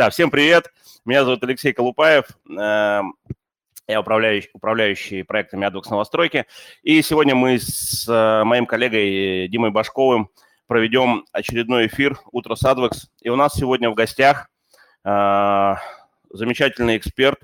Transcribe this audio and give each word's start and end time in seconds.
Да, 0.00 0.08
всем 0.08 0.30
привет. 0.30 0.72
Меня 1.04 1.26
зовут 1.26 1.44
Алексей 1.44 1.74
Колупаев. 1.74 2.24
Эм, 2.48 3.16
я 3.86 4.00
управляющий, 4.00 4.48
управляющий 4.54 5.22
проектами 5.24 5.66
AdVox 5.66 5.90
Новостройки. 5.90 6.46
И 6.82 7.02
сегодня 7.02 7.34
мы 7.34 7.58
с 7.58 8.08
э, 8.08 8.44
моим 8.44 8.64
коллегой 8.64 9.46
Димой 9.48 9.70
Башковым 9.70 10.30
проведем 10.66 11.26
очередной 11.32 11.88
эфир 11.88 12.18
«Утро 12.32 12.54
с 12.54 12.64
AdVox». 12.64 13.08
И 13.20 13.28
у 13.28 13.36
нас 13.36 13.52
сегодня 13.52 13.90
в 13.90 13.94
гостях 13.94 14.48
э, 15.04 15.74
замечательный 16.30 16.96
эксперт. 16.96 17.38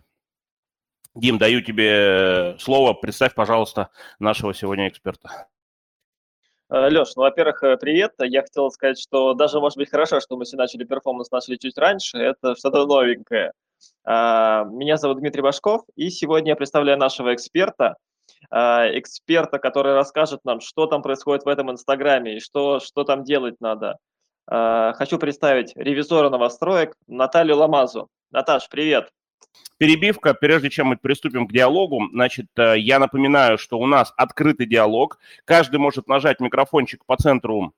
Дим, 1.14 1.36
даю 1.36 1.60
тебе 1.60 2.56
слово. 2.58 2.94
Представь, 2.94 3.34
пожалуйста, 3.34 3.90
нашего 4.18 4.54
сегодня 4.54 4.88
эксперта. 4.88 5.46
Э, 6.68 6.88
Леш, 6.88 7.14
ну, 7.16 7.22
во-первых, 7.22 7.62
э, 7.62 7.76
привет. 7.76 8.12
Я 8.18 8.42
хотел 8.42 8.70
сказать, 8.70 8.98
что 8.98 9.34
даже, 9.34 9.60
может 9.60 9.78
быть, 9.78 9.90
хорошо, 9.90 10.20
что 10.20 10.36
мы 10.36 10.44
все 10.44 10.56
начали 10.56 10.84
перформанс 10.84 11.30
начали 11.30 11.56
чуть 11.56 11.78
раньше. 11.78 12.18
Это 12.18 12.56
что-то 12.56 12.86
новенькое. 12.86 13.52
А, 14.04 14.64
меня 14.64 14.96
зовут 14.96 15.18
Дмитрий 15.18 15.42
Башков, 15.42 15.82
и 15.96 16.10
сегодня 16.10 16.50
я 16.50 16.56
представляю 16.56 16.98
нашего 16.98 17.34
эксперта, 17.34 17.96
а, 18.50 18.86
эксперта, 18.98 19.58
который 19.58 19.94
расскажет 19.94 20.40
нам, 20.44 20.60
что 20.60 20.86
там 20.86 21.02
происходит 21.02 21.44
в 21.44 21.48
этом 21.48 21.70
Инстаграме 21.70 22.36
и 22.36 22.40
что, 22.40 22.80
что 22.80 23.04
там 23.04 23.24
делать 23.24 23.56
надо. 23.60 23.96
А, 24.48 24.92
хочу 24.94 25.18
представить 25.18 25.72
ревизора 25.76 26.30
новостроек 26.30 26.94
Наталью 27.06 27.56
Ламазу. 27.56 28.08
Наташ, 28.30 28.68
привет. 28.70 29.10
Перебивка, 29.78 30.32
прежде 30.32 30.70
чем 30.70 30.88
мы 30.88 30.96
приступим 30.96 31.46
к 31.46 31.52
диалогу, 31.52 32.08
значит, 32.10 32.46
э, 32.56 32.78
я 32.78 32.98
напоминаю, 32.98 33.58
что 33.58 33.78
у 33.78 33.86
нас 33.86 34.14
открытый 34.16 34.66
диалог. 34.66 35.18
Каждый 35.44 35.76
может 35.78 36.08
нажать 36.08 36.40
микрофончик 36.40 37.04
по 37.04 37.16
центру 37.16 37.74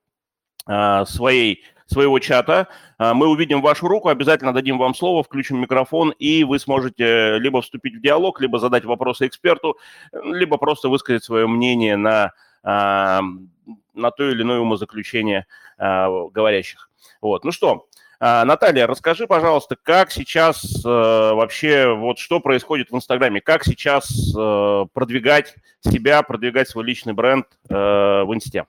э, 0.69 1.05
своей, 1.07 1.65
своего 1.87 2.21
чата. 2.21 2.69
Э, 3.01 3.15
мы 3.15 3.27
увидим 3.27 3.63
вашу 3.63 3.89
руку, 3.89 4.11
обязательно 4.11 4.53
дадим 4.53 4.79
вам 4.79 4.95
слово, 4.95 5.25
включим 5.25 5.61
микрофон, 5.61 6.11
и 6.11 6.45
вы 6.45 6.61
сможете 6.61 7.39
либо 7.39 7.61
вступить 7.63 7.97
в 7.97 8.01
диалог, 8.01 8.41
либо 8.41 8.61
задать 8.61 8.85
вопросы 8.85 9.27
эксперту, 9.27 9.77
либо 10.13 10.57
просто 10.57 10.89
высказать 10.89 11.25
свое 11.25 11.49
мнение 11.49 11.97
на, 11.97 12.33
на 12.63 14.11
то 14.17 14.31
или 14.31 14.43
иное 14.43 14.61
умозаключение 14.61 15.47
говорящих. 15.77 16.91
Вот. 17.21 17.45
Ну 17.45 17.51
что, 17.51 17.88
Наталья, 18.21 18.89
расскажи, 18.89 19.29
пожалуйста, 19.29 19.77
как 19.77 20.11
сейчас 20.11 20.85
э, 20.85 20.89
вообще, 20.89 21.95
вот 21.95 22.19
что 22.19 22.41
происходит 22.41 22.91
в 22.91 22.97
Инстаграме, 22.97 23.41
как 23.41 23.63
сейчас 23.65 24.11
э, 24.37 24.87
продвигать 24.93 25.55
себя, 25.81 26.25
продвигать 26.25 26.69
свой 26.69 26.85
личный 26.85 27.13
бренд 27.13 27.47
э, 27.69 27.75
в 27.75 28.35
Инсте? 28.35 28.67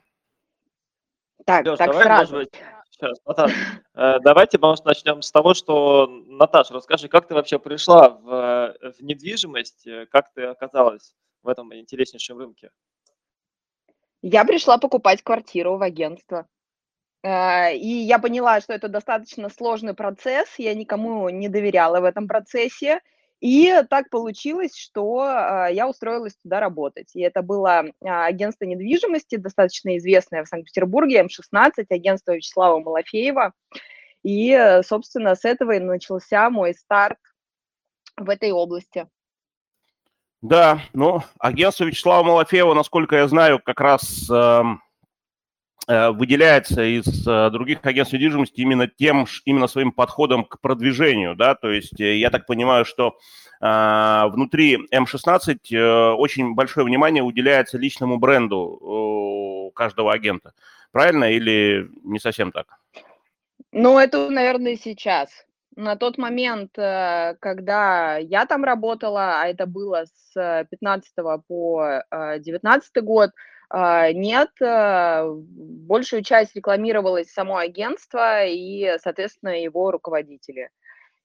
Так, 1.46 1.66
Леш, 1.66 1.80
так 1.80 1.88
давай, 1.88 2.04
сразу. 2.04 2.36
Может 2.36 2.52
быть, 2.52 2.62
сейчас, 2.92 3.18
Наташа, 3.26 4.20
давайте, 4.22 4.60
может, 4.60 4.86
начнем 4.86 5.24
с 5.24 5.32
того, 5.32 5.56
что, 5.56 6.06
Наташа, 6.28 6.76
расскажи, 6.76 7.08
как 7.08 7.28
ты 7.28 7.34
вообще 7.34 7.58
пришла 7.58 8.10
в, 8.10 8.76
в 9.00 9.02
недвижимость, 9.02 9.88
как 10.12 10.32
ты 10.32 10.44
оказалась 10.44 11.16
в 11.42 11.48
этом 11.48 11.74
интереснейшем 11.74 12.38
рынке? 12.38 12.70
Я 14.22 14.46
пришла 14.46 14.78
покупать 14.78 15.24
квартиру 15.24 15.78
в 15.78 15.82
агентство. 15.82 16.46
Э, 17.24 17.76
и 17.76 17.88
я 17.88 18.20
поняла, 18.20 18.62
что 18.62 18.74
это 18.74 18.88
достаточно 18.88 19.50
сложный 19.50 19.94
процесс, 19.94 20.48
я 20.58 20.74
никому 20.74 21.30
не 21.30 21.50
доверяла 21.50 22.00
в 22.00 22.06
этом 22.06 22.28
процессе. 22.28 23.02
И 23.42 23.74
так 23.90 24.10
получилось, 24.10 24.76
что 24.76 25.26
э, 25.26 25.74
я 25.74 25.88
устроилась 25.88 26.36
туда 26.36 26.60
работать. 26.60 27.16
И 27.16 27.22
это 27.22 27.42
было 27.42 27.86
а, 28.04 28.26
агентство 28.26 28.66
недвижимости, 28.66 29.38
достаточно 29.38 29.98
известное 29.98 30.44
в 30.44 30.48
Санкт-Петербурге, 30.48 31.24
М16, 31.24 31.86
агентство 31.90 32.34
Вячеслава 32.34 32.80
Малафеева. 32.80 33.54
И, 34.24 34.82
собственно, 34.86 35.36
с 35.36 35.46
этого 35.46 35.72
и 35.72 35.80
начался 35.80 36.50
мой 36.50 36.74
старт 36.74 37.20
в 38.18 38.30
этой 38.30 38.52
области. 38.52 39.08
Да, 40.42 40.82
ну, 40.92 41.24
агентство 41.40 41.86
Вячеслава 41.86 42.24
Малафеева, 42.24 42.74
насколько 42.74 43.16
я 43.16 43.30
знаю, 43.30 43.62
как 43.64 43.80
раз 43.80 44.30
эм, 44.30 44.82
Э, 44.82 44.89
выделяется 46.12 46.84
из 46.84 47.28
э, 47.28 47.50
других 47.50 47.80
агентств 47.84 48.14
недвижимости 48.14 48.62
именно 48.62 48.88
тем, 48.88 49.26
именно 49.46 49.66
своим 49.66 49.92
подходом 49.92 50.46
к 50.46 50.60
продвижению, 50.62 51.36
да, 51.36 51.56
то 51.56 51.72
есть 51.72 52.00
э, 52.00 52.18
я 52.18 52.30
так 52.30 52.46
понимаю, 52.46 52.86
что 52.86 53.18
внутри 53.62 54.78
М16 54.90 56.14
очень 56.14 56.56
большое 56.56 56.86
внимание 56.86 57.22
уделяется 57.22 57.78
личному 57.78 58.18
бренду 58.18 59.74
каждого 59.76 60.14
агента, 60.14 60.54
правильно 60.94 61.30
или 61.30 61.90
не 62.06 62.20
совсем 62.20 62.54
так? 62.54 62.68
Ну, 63.74 64.00
это, 64.00 64.30
наверное, 64.30 64.78
сейчас. 64.78 65.30
На 65.76 65.98
тот 65.98 66.18
момент, 66.18 66.72
когда 66.74 68.16
я 68.16 68.46
там 68.46 68.64
работала, 68.64 69.42
а 69.42 69.48
это 69.48 69.66
было 69.66 70.06
с 70.06 70.66
15 70.72 71.14
по 71.46 72.02
19 72.38 73.04
год, 73.04 73.32
нет, 73.72 74.50
э, 74.62 75.32
большую 75.32 76.24
часть 76.24 76.56
рекламировалось 76.56 77.32
само 77.32 77.58
агентство 77.58 78.46
и, 78.46 78.98
соответственно, 79.00 79.62
его 79.62 79.92
руководители. 79.92 80.70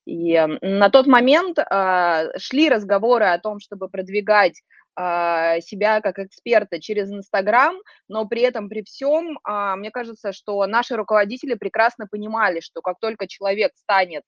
И 0.07 0.39
на 0.61 0.91
тот 0.91 1.07
момент 1.07 1.59
а, 1.59 2.27
шли 2.39 2.69
разговоры 2.69 3.25
о 3.27 3.39
том, 3.39 3.59
чтобы 3.59 3.89
продвигать 3.89 4.61
а, 4.97 5.61
себя 5.61 6.01
как 6.03 6.19
эксперта 6.19 6.81
через 6.81 7.11
Инстаграм, 7.11 7.77
но 8.09 8.27
при 8.27 8.43
этом, 8.43 8.69
при 8.69 8.83
всем, 8.83 9.39
мне 9.47 9.91
кажется, 9.91 10.33
что 10.33 10.67
наши 10.67 10.95
руководители 10.95 11.55
прекрасно 11.55 12.07
понимали, 12.07 12.61
что 12.61 12.83
как 12.83 12.99
только 13.01 13.27
человек 13.27 13.73
станет 13.77 14.25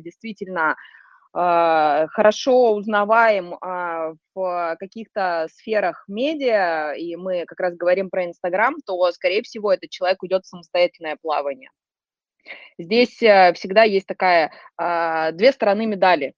действительно 0.00 0.70
а, 0.70 0.76
хорошо 1.34 2.74
узнаваем 2.74 3.56
а, 3.60 4.12
в 4.34 4.76
каких-то 4.78 5.48
сферах 5.50 6.04
медиа, 6.06 6.92
и 6.92 7.16
мы 7.16 7.44
как 7.46 7.58
раз 7.60 7.74
говорим 7.74 8.10
про 8.10 8.26
Инстаграм, 8.26 8.76
то, 8.84 9.10
скорее 9.12 9.42
всего, 9.42 9.72
этот 9.72 9.88
человек 9.90 10.22
уйдет 10.22 10.44
в 10.44 10.48
самостоятельное 10.48 11.16
плавание. 11.20 11.70
Здесь 12.76 13.22
э, 13.22 13.52
всегда 13.54 13.84
есть 13.84 14.06
такая 14.06 14.52
а, 14.76 15.32
две 15.32 15.52
стороны 15.52 15.86
медали. 15.86 16.34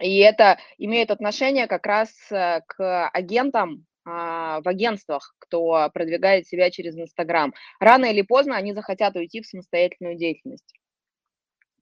И 0.00 0.18
это 0.18 0.58
имеет 0.78 1.10
отношение 1.10 1.66
как 1.66 1.86
раз 1.86 2.10
э, 2.30 2.62
к 2.66 3.08
агентам 3.10 3.86
в 4.02 4.62
агентствах, 4.64 5.34
кто 5.38 5.90
продвигает 5.92 6.46
себя 6.46 6.70
через 6.70 6.96
Инстаграм. 6.96 7.52
Рано 7.78 8.06
или 8.06 8.22
поздно 8.22 8.56
они 8.56 8.72
захотят 8.72 9.14
уйти 9.14 9.42
в 9.42 9.46
самостоятельную 9.46 10.16
деятельность. 10.16 10.74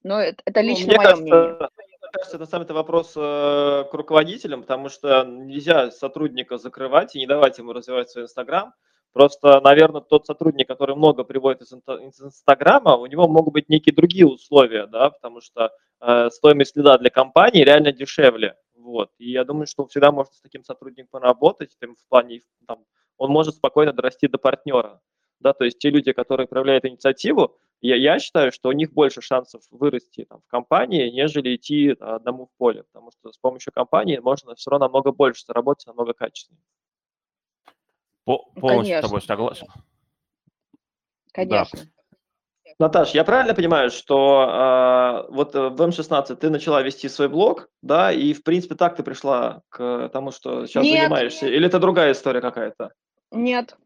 Но 0.03 0.21
это, 0.21 0.43
это 0.45 0.63
ну, 0.63 0.69
лично 0.69 0.93
ну, 0.93 0.97
мое 0.97 1.05
кажется, 1.05 1.23
мнение. 1.23 1.69
Мне 2.09 2.13
кажется, 2.13 2.37
это 2.37 2.47
самый 2.47 2.67
вопрос 2.67 3.13
э, 3.17 3.85
к 3.91 3.91
руководителям, 3.93 4.63
потому 4.63 4.89
что 4.89 5.25
нельзя 5.25 5.91
сотрудника 5.91 6.57
закрывать 6.57 7.15
и 7.15 7.19
не 7.19 7.27
давать 7.27 7.59
ему 7.59 7.73
развивать 7.73 8.11
свой 8.11 8.25
Инстаграм. 8.25 8.73
Просто, 9.13 9.61
наверное, 9.61 10.01
тот 10.01 10.27
сотрудник, 10.27 10.69
который 10.69 10.95
много 10.95 11.25
приводит 11.25 11.63
из 11.63 11.73
Инстаграма, 11.73 12.97
у 12.97 13.07
него 13.07 13.27
могут 13.27 13.55
быть 13.55 13.69
некие 13.69 13.95
другие 13.95 14.27
условия, 14.27 14.87
да, 14.87 15.11
потому 15.11 15.41
что 15.41 15.73
э, 16.01 16.31
стоимость 16.31 16.73
следа 16.73 16.99
для 16.99 17.11
компании 17.11 17.65
реально 17.65 17.93
дешевле. 17.93 18.57
Вот. 18.75 19.11
И 19.19 19.31
я 19.31 19.45
думаю, 19.45 19.67
что 19.67 19.87
всегда 19.87 20.13
можно 20.13 20.33
с 20.33 20.41
таким 20.41 20.63
сотрудником 20.63 21.09
поработать, 21.11 21.77
там, 21.81 21.95
в 21.95 22.09
плане, 22.09 22.43
там, 22.67 22.85
он 23.17 23.31
может 23.31 23.57
спокойно 23.57 23.93
дорасти 23.93 24.29
до 24.29 24.39
партнера. 24.39 25.01
Да, 25.41 25.53
то 25.53 25.65
есть 25.65 25.79
те 25.79 25.91
люди, 25.91 26.13
которые 26.13 26.47
проявляют 26.47 26.85
инициативу, 26.85 27.57
я, 27.81 27.97
я 27.97 28.19
считаю, 28.19 28.53
что 28.53 28.69
у 28.69 28.73
них 28.73 28.93
больше 28.93 29.21
шансов 29.21 29.63
вырасти 29.71 30.25
там, 30.25 30.41
в 30.41 30.49
компании, 30.49 31.11
нежели 31.11 31.55
идти 31.55 31.91
одному 32.01 32.47
в 32.47 32.51
поле, 32.57 32.85
потому 32.85 33.11
что 33.13 33.33
с 33.33 33.39
помощью 33.39 33.73
компании 33.73 34.19
можно 34.19 34.55
все 34.55 34.71
равно 34.71 34.87
намного 34.87 35.13
больше 35.13 35.45
заработать, 35.47 35.87
намного 35.87 36.13
качественнее. 36.13 36.63
По 38.25 38.39
полностью 38.61 38.95
Конечно. 38.95 38.99
с 38.99 39.03
тобой 39.03 39.23
согласен. 39.23 39.67
Конечно. 41.33 41.81
Да. 41.83 41.89
Наташ, 42.81 43.11
я 43.11 43.25
правильно 43.25 43.55
понимаю, 43.55 43.91
что 43.91 45.27
э, 45.29 45.33
вот 45.33 45.55
в 45.55 45.83
М16 45.83 46.37
ты 46.37 46.51
начала 46.51 46.83
вести 46.83 47.09
свой 47.09 47.29
блог, 47.29 47.69
да, 47.83 48.13
и 48.13 48.33
в 48.33 48.45
принципе 48.45 48.77
так 48.77 48.95
ты 48.95 49.03
пришла 49.03 49.63
к 49.69 50.11
тому, 50.13 50.31
что 50.31 50.67
сейчас 50.67 50.85
Нет. 50.85 51.01
занимаешься, 51.01 51.47
или 51.47 51.67
это 51.67 51.81
другая 51.81 52.13
история 52.13 52.41
какая-то? 52.41 52.93
Нет, 53.33 53.77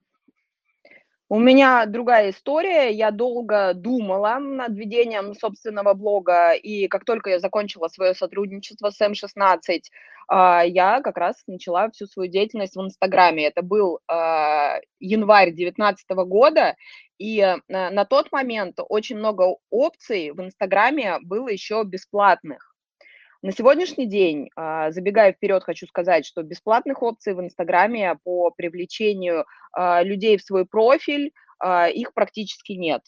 у 1.32 1.38
меня 1.38 1.86
другая 1.86 2.28
история. 2.28 2.90
Я 2.90 3.10
долго 3.10 3.72
думала 3.72 4.36
над 4.38 4.76
ведением 4.76 5.34
собственного 5.34 5.94
блога, 5.94 6.52
и 6.52 6.88
как 6.88 7.06
только 7.06 7.30
я 7.30 7.38
закончила 7.38 7.88
свое 7.88 8.12
сотрудничество 8.12 8.90
с 8.90 9.00
М16, 9.00 9.80
а, 10.28 10.62
я 10.62 11.00
как 11.00 11.16
раз 11.16 11.42
начала 11.46 11.88
всю 11.88 12.06
свою 12.06 12.30
деятельность 12.30 12.76
в 12.76 12.82
Инстаграме. 12.82 13.46
Это 13.46 13.62
был 13.62 14.00
а, 14.08 14.80
январь 15.00 15.52
2019 15.54 16.10
года, 16.26 16.76
и 17.16 17.40
э, 17.40 17.56
на 17.66 18.04
тот 18.04 18.30
момент 18.30 18.80
очень 18.86 19.16
много 19.16 19.56
опций 19.70 20.32
в 20.32 20.40
Инстаграме 20.42 21.18
было 21.22 21.48
еще 21.48 21.82
бесплатных. 21.84 22.71
На 23.42 23.50
сегодняшний 23.50 24.06
день, 24.06 24.50
а, 24.54 24.92
забегая 24.92 25.32
вперед, 25.32 25.64
хочу 25.64 25.88
сказать, 25.88 26.24
что 26.24 26.44
бесплатных 26.44 27.02
опций 27.02 27.34
в 27.34 27.40
Инстаграме 27.40 28.16
по 28.22 28.52
привлечению 28.52 29.46
а, 29.72 30.00
людей 30.04 30.36
в 30.36 30.42
свой 30.42 30.64
профиль, 30.64 31.32
а, 31.58 31.88
их 31.88 32.14
практически 32.14 32.72
нет. 32.72 33.02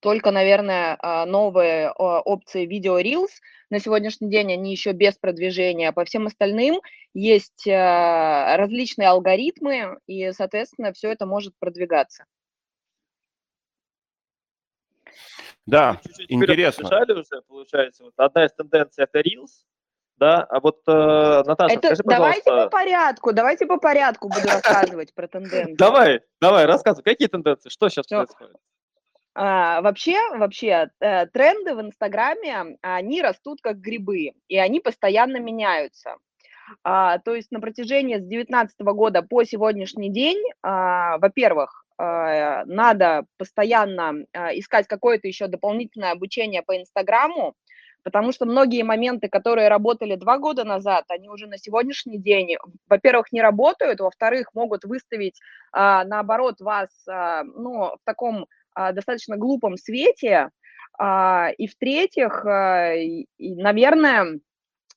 только, 0.00 0.30
наверное, 0.30 0.96
новые 1.26 1.92
опции 1.92 2.64
видео 2.64 2.98
Reels. 3.00 3.28
На 3.68 3.80
сегодняшний 3.80 4.30
день 4.30 4.50
они 4.50 4.70
еще 4.70 4.92
без 4.92 5.18
продвижения. 5.18 5.92
По 5.92 6.06
всем 6.06 6.26
остальным 6.26 6.80
есть 7.12 7.66
различные 7.66 9.08
алгоритмы, 9.08 9.98
и, 10.06 10.32
соответственно, 10.32 10.94
все 10.94 11.12
это 11.12 11.26
может 11.26 11.52
продвигаться. 11.58 12.24
Да, 15.70 16.00
Чуть-чуть 16.04 16.30
интересно. 16.30 16.88
уже, 16.88 17.42
получается. 17.48 18.04
Вот 18.04 18.14
одна 18.16 18.44
из 18.44 18.52
тенденций– 18.52 19.04
это 19.10 19.20
Reels, 19.20 19.64
да, 20.16 20.42
а 20.42 20.60
вот, 20.60 20.80
э, 20.86 21.42
Наташа, 21.46 21.74
это, 21.74 21.86
скажи, 21.86 22.02
пожалуйста... 22.02 22.42
Давайте 22.44 22.64
по 22.64 22.68
порядку, 22.68 23.32
давайте 23.32 23.66
по 23.66 23.76
порядку 23.78 24.28
буду 24.28 24.48
рассказывать 24.48 25.14
про 25.14 25.28
тенденции. 25.28 25.76
Давай, 25.76 26.20
давай, 26.40 26.66
рассказывай, 26.66 27.04
какие 27.04 27.28
тенденции, 27.28 27.70
что 27.70 27.88
сейчас 27.88 28.06
происходит? 28.06 28.56
А, 29.34 29.80
вообще, 29.80 30.18
вообще, 30.36 30.90
э, 31.00 31.26
тренды 31.26 31.74
в 31.74 31.80
Инстаграме, 31.80 32.76
они 32.82 33.22
растут 33.22 33.60
как 33.62 33.78
грибы, 33.78 34.32
и 34.48 34.58
они 34.58 34.80
постоянно 34.80 35.38
меняются. 35.38 36.16
А, 36.82 37.18
то 37.18 37.34
есть 37.34 37.50
на 37.50 37.60
протяжении 37.60 38.16
с 38.16 38.22
2019 38.22 38.80
года 38.80 39.22
по 39.22 39.44
сегодняшний 39.44 40.10
день, 40.10 40.42
а, 40.62 41.18
во-первых, 41.18 41.84
надо 42.66 43.26
постоянно 43.36 44.24
а, 44.32 44.52
искать 44.58 44.86
какое-то 44.86 45.28
еще 45.28 45.48
дополнительное 45.48 46.12
обучение 46.12 46.62
по 46.62 46.76
Инстаграму, 46.76 47.54
потому 48.02 48.32
что 48.32 48.46
многие 48.46 48.82
моменты, 48.82 49.28
которые 49.28 49.68
работали 49.68 50.14
два 50.14 50.38
года 50.38 50.64
назад, 50.64 51.04
они 51.08 51.28
уже 51.28 51.46
на 51.46 51.58
сегодняшний 51.58 52.18
день, 52.18 52.56
во-первых, 52.88 53.32
не 53.32 53.42
работают, 53.42 54.00
во-вторых, 54.00 54.54
могут 54.54 54.84
выставить, 54.84 55.38
а, 55.72 56.04
наоборот, 56.04 56.60
вас 56.60 56.88
ну, 57.06 57.96
в 57.96 57.98
таком 58.04 58.46
достаточно 58.74 59.36
глупом 59.36 59.76
свете, 59.76 60.50
и 60.98 61.66
в-третьих, 61.66 62.44
наверное, 63.38 64.40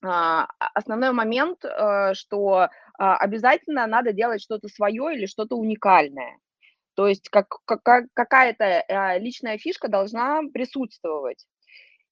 основной 0.01 1.11
момент, 1.11 1.59
что 2.13 2.69
обязательно 2.97 3.87
надо 3.87 4.13
делать 4.13 4.41
что-то 4.41 4.67
свое 4.67 5.15
или 5.15 5.25
что-то 5.25 5.55
уникальное. 5.55 6.37
То 6.95 7.07
есть 7.07 7.29
как, 7.29 7.47
как, 7.65 8.05
какая-то 8.13 8.63
э, 8.63 9.19
личная 9.19 9.57
фишка 9.57 9.87
должна 9.87 10.41
присутствовать. 10.53 11.45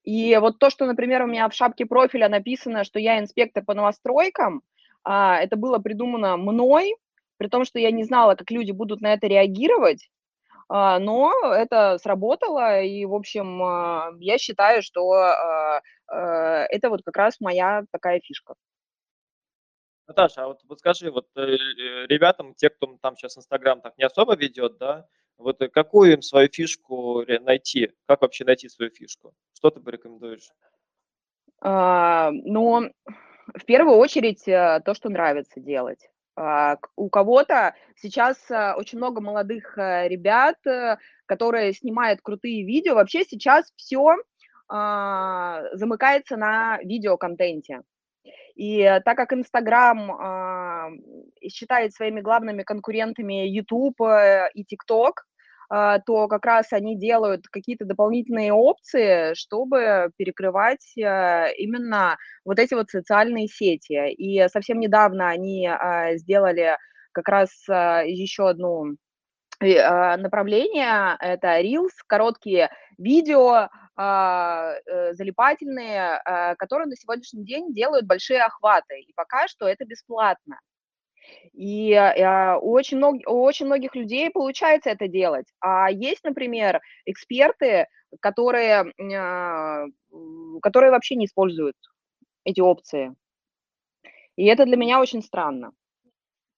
И 0.04 0.36
вот 0.38 0.58
то, 0.60 0.70
что, 0.70 0.86
например, 0.86 1.24
у 1.24 1.28
меня 1.28 1.48
в 1.48 1.54
шапке 1.54 1.86
профиля 1.86 2.28
написано, 2.28 2.84
что 2.84 3.00
я 3.00 3.20
инспектор 3.20 3.64
по 3.64 3.74
новостройкам, 3.74 4.64
а, 5.04 5.38
это 5.38 5.56
было 5.56 5.78
придумано 5.80 6.38
мной, 6.38 6.96
при 7.38 7.48
том, 7.48 7.66
что 7.66 7.80
я 7.80 7.92
не 7.92 8.04
знала, 8.04 8.36
как 8.36 8.50
люди 8.52 8.72
будут 8.72 9.02
на 9.02 9.14
это 9.14 9.28
реагировать, 9.28 10.10
а, 10.70 11.00
но 11.00 11.34
это 11.54 11.98
сработало, 12.00 12.82
и, 12.82 13.06
в 13.06 13.14
общем, 13.14 13.62
а, 13.64 14.12
я 14.20 14.38
считаю, 14.38 14.82
что 14.82 15.82
это 16.14 16.90
вот 16.90 17.04
как 17.06 17.16
раз 17.16 17.40
моя 17.40 17.86
такая 17.90 18.20
фишка. 18.20 18.56
Наташа, 20.12 20.44
а 20.44 20.48
вот, 20.48 20.60
вот 20.68 20.80
скажи, 20.80 21.10
вот 21.10 21.28
э, 21.36 21.42
э, 21.42 22.08
ребятам, 22.08 22.54
те, 22.54 22.70
кто 22.70 22.98
там 23.02 23.16
сейчас 23.16 23.38
Инстаграм 23.38 23.82
так 23.82 23.98
не 23.98 24.04
особо 24.04 24.36
ведет, 24.36 24.78
да, 24.78 25.08
вот 25.38 25.62
э, 25.62 25.70
какую 25.70 26.14
им 26.14 26.22
свою 26.22 26.50
фишку 26.50 27.24
найти? 27.42 27.92
Как 28.08 28.22
вообще 28.22 28.44
найти 28.46 28.70
свою 28.70 28.92
фишку? 28.92 29.34
Что 29.54 29.70
ты 29.70 29.80
порекомендуешь? 29.80 30.50
А, 31.62 32.32
ну, 32.32 32.92
в 33.06 33.66
первую 33.66 33.98
очередь 33.98 34.44
то, 34.46 34.94
что 34.94 35.10
нравится 35.10 35.60
делать. 35.60 36.10
А, 36.36 36.78
у 36.96 37.10
кого-то 37.10 37.76
сейчас 37.96 38.38
очень 38.50 38.98
много 38.98 39.22
молодых 39.22 39.78
ребят, 39.78 40.58
которые 41.26 41.74
снимают 41.74 42.22
крутые 42.22 42.66
видео. 42.66 42.96
Вообще 42.96 43.24
сейчас 43.24 43.72
все 43.76 44.18
а, 44.74 45.64
замыкается 45.74 46.38
на 46.38 46.80
видеоконтенте. 46.82 47.82
И 48.56 48.84
так 49.06 49.18
как 49.18 49.34
Инстаграм 49.34 50.12
э, 50.12 51.50
считает 51.50 51.94
своими 51.94 52.22
главными 52.22 52.64
конкурентами 52.64 53.48
YouTube 53.48 54.02
э, 54.02 54.50
и 54.54 54.64
TikTok, 54.64 55.14
э, 55.74 56.00
то 56.06 56.28
как 56.28 56.46
раз 56.46 56.74
они 56.74 56.98
делают 56.98 57.48
какие-то 57.48 57.86
дополнительные 57.86 58.54
опции, 58.54 59.34
чтобы 59.36 60.12
перекрывать 60.18 60.98
э, 60.98 61.54
именно 61.58 62.18
вот 62.46 62.60
эти 62.60 62.74
вот 62.74 62.90
социальные 62.90 63.48
сети. 63.48 64.12
И 64.12 64.48
совсем 64.50 64.80
недавно 64.80 65.30
они 65.30 65.68
э, 65.68 66.18
сделали 66.18 66.78
как 67.12 67.28
раз 67.28 67.50
э, 67.70 68.04
еще 68.08 68.50
одну 68.50 68.96
направление, 69.64 71.16
это 71.20 71.62
Reels, 71.62 71.92
короткие 72.08 72.72
видео, 72.98 73.50
а, 73.52 73.66
э, 73.66 73.81
залипательные, 73.98 76.22
а, 76.24 76.56
которые 76.56 76.88
на 76.88 76.96
сегодняшний 76.96 77.44
день 77.44 77.74
делают 77.74 78.06
большие 78.06 78.42
охваты. 78.42 79.02
И 79.02 79.14
пока 79.14 79.48
что 79.48 79.68
это 79.68 79.86
бесплатно. 79.86 80.60
И 81.54 81.94
а, 81.94 82.58
у, 82.58 82.72
очень 82.72 82.98
мног, 82.98 83.18
у 83.28 83.44
очень 83.44 83.66
многих 83.66 83.96
людей 83.96 84.30
получается 84.30 84.90
это 84.90 85.08
делать. 85.08 85.48
А 85.60 85.92
есть, 85.92 86.24
например, 86.24 86.82
эксперты, 87.06 87.88
которые, 88.20 88.92
которые 90.62 90.92
вообще 90.92 91.16
не 91.16 91.26
используют 91.26 91.78
эти 92.44 92.60
опции. 92.60 93.14
И 94.36 94.46
это 94.46 94.66
для 94.66 94.78
меня 94.78 95.00
очень 95.00 95.22
странно. 95.22 95.72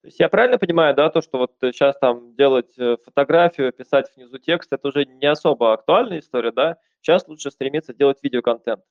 То 0.01 0.07
есть 0.07 0.19
я 0.19 0.27
правильно 0.27 0.57
понимаю, 0.57 0.95
да, 0.95 1.09
то, 1.09 1.21
что 1.21 1.37
вот 1.37 1.53
сейчас 1.61 1.97
там 1.97 2.35
делать 2.35 2.77
э, 2.77 2.97
фотографию, 3.05 3.71
писать 3.71 4.11
внизу 4.15 4.37
текст, 4.37 4.73
это 4.73 4.89
уже 4.89 5.05
не 5.05 5.27
особо 5.27 5.71
актуальная 5.71 6.19
история, 6.19 6.51
да? 6.51 6.77
Сейчас 7.03 7.27
лучше 7.27 7.51
стремиться 7.51 7.93
делать 7.93 8.17
видеоконтент. 8.23 8.81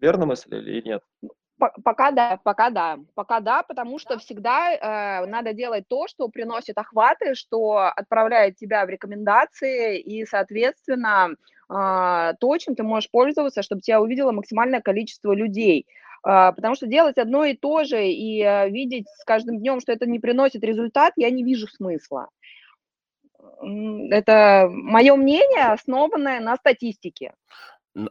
Верно 0.00 0.26
мысль 0.26 0.56
или 0.56 0.82
нет? 0.82 1.02
Пока 1.56 2.10
да, 2.10 2.40
пока 2.42 2.70
да, 2.70 2.98
пока 3.14 3.38
да, 3.38 3.62
потому 3.62 4.00
что 4.00 4.18
всегда 4.18 4.72
э, 4.72 5.26
надо 5.26 5.52
делать 5.52 5.84
то, 5.88 6.08
что 6.08 6.28
приносит 6.28 6.76
охваты, 6.76 7.36
что 7.36 7.92
отправляет 7.94 8.56
тебя 8.56 8.84
в 8.84 8.88
рекомендации 8.88 10.00
и, 10.00 10.26
соответственно, 10.26 11.30
э, 11.30 12.32
то, 12.40 12.58
чем 12.58 12.74
ты 12.74 12.82
можешь 12.82 13.08
пользоваться, 13.08 13.62
чтобы 13.62 13.82
тебя 13.82 14.00
увидело 14.00 14.32
максимальное 14.32 14.80
количество 14.80 15.32
людей. 15.32 15.86
А, 16.24 16.52
потому 16.52 16.74
что 16.74 16.86
делать 16.86 17.18
одно 17.18 17.44
и 17.44 17.54
то 17.54 17.84
же 17.84 18.08
и 18.08 18.42
э, 18.42 18.70
видеть 18.70 19.06
с 19.08 19.24
каждым 19.24 19.58
днем, 19.58 19.80
что 19.80 19.92
это 19.92 20.06
не 20.06 20.18
приносит 20.18 20.64
результат, 20.64 21.12
я 21.16 21.30
не 21.30 21.44
вижу 21.44 21.68
смысла. 21.68 22.30
Это 24.10 24.68
мое 24.70 25.16
мнение, 25.16 25.72
основанное 25.72 26.40
на 26.40 26.56
статистике. 26.56 27.34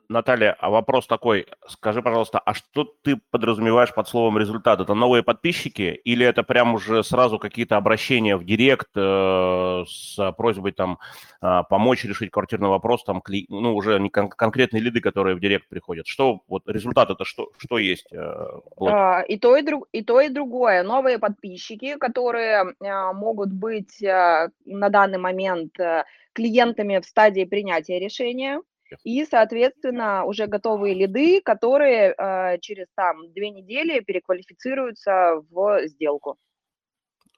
Наталья, 0.08 0.56
а 0.60 0.70
вопрос 0.70 1.08
такой, 1.08 1.46
скажи, 1.68 2.02
пожалуйста, 2.02 2.40
а 2.40 2.54
что 2.54 2.86
ты 3.02 3.20
подразумеваешь 3.32 3.94
под 3.94 4.08
словом 4.08 4.38
результат? 4.38 4.80
Это 4.80 4.94
новые 4.94 5.24
подписчики 5.24 6.00
или 6.06 6.26
это 6.26 6.44
прям 6.44 6.76
уже 6.76 7.04
сразу 7.04 7.38
какие-то 7.38 7.76
обращения 7.76 8.38
в 8.38 8.46
директ 8.46 8.88
э, 8.96 9.84
с 9.86 10.32
просьбой 10.38 10.72
там 10.72 11.00
э, 11.42 11.64
помочь 11.70 12.06
решить 12.06 12.32
квартирный 12.32 12.70
вопрос, 12.70 13.04
там, 13.04 13.20
кли... 13.20 13.46
ну, 13.50 13.76
уже 13.76 14.00
не 14.00 14.10
кон- 14.10 14.30
конкретные 14.30 14.82
лиды, 14.82 15.02
которые 15.02 15.36
в 15.36 15.42
директ 15.42 15.68
приходят? 15.68 16.08
Что, 16.08 16.42
вот 16.48 16.64
результат 16.68 17.10
это 17.10 17.26
что, 17.26 17.52
что 17.58 17.78
есть? 17.78 18.08
Э, 18.14 18.62
а, 18.80 19.22
и, 19.22 19.38
то, 19.38 19.58
и, 19.58 19.64
друг, 19.64 19.90
и 19.92 20.02
то, 20.02 20.22
и 20.22 20.30
другое. 20.30 20.84
Новые 20.84 21.20
подписчики, 21.20 21.98
которые 21.98 22.74
э, 22.80 23.14
могут 23.14 23.52
быть 23.52 24.02
э, 24.02 24.50
на 24.66 24.90
данный 24.90 25.18
момент 25.18 25.78
э, 25.78 26.06
клиентами 26.32 27.00
в 27.00 27.06
стадии 27.06 27.44
принятия 27.44 28.00
решения, 28.00 28.62
и, 29.04 29.26
соответственно, 29.26 30.26
уже 30.26 30.48
готовые 30.48 30.94
лиды, 30.94 31.42
которые 31.42 32.14
э, 32.18 32.60
через 32.60 32.88
там 32.96 33.32
две 33.34 33.50
недели 33.50 34.00
переквалифицируются 34.00 35.42
в 35.50 35.88
сделку. 35.88 36.38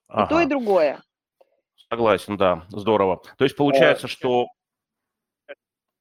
Ага. 0.07 0.25
И 0.25 0.29
то, 0.29 0.41
и 0.41 0.45
другое. 0.45 1.01
Согласен, 1.89 2.37
да, 2.37 2.65
здорово. 2.69 3.21
То 3.37 3.43
есть 3.43 3.55
получается, 3.55 4.07
что... 4.07 4.47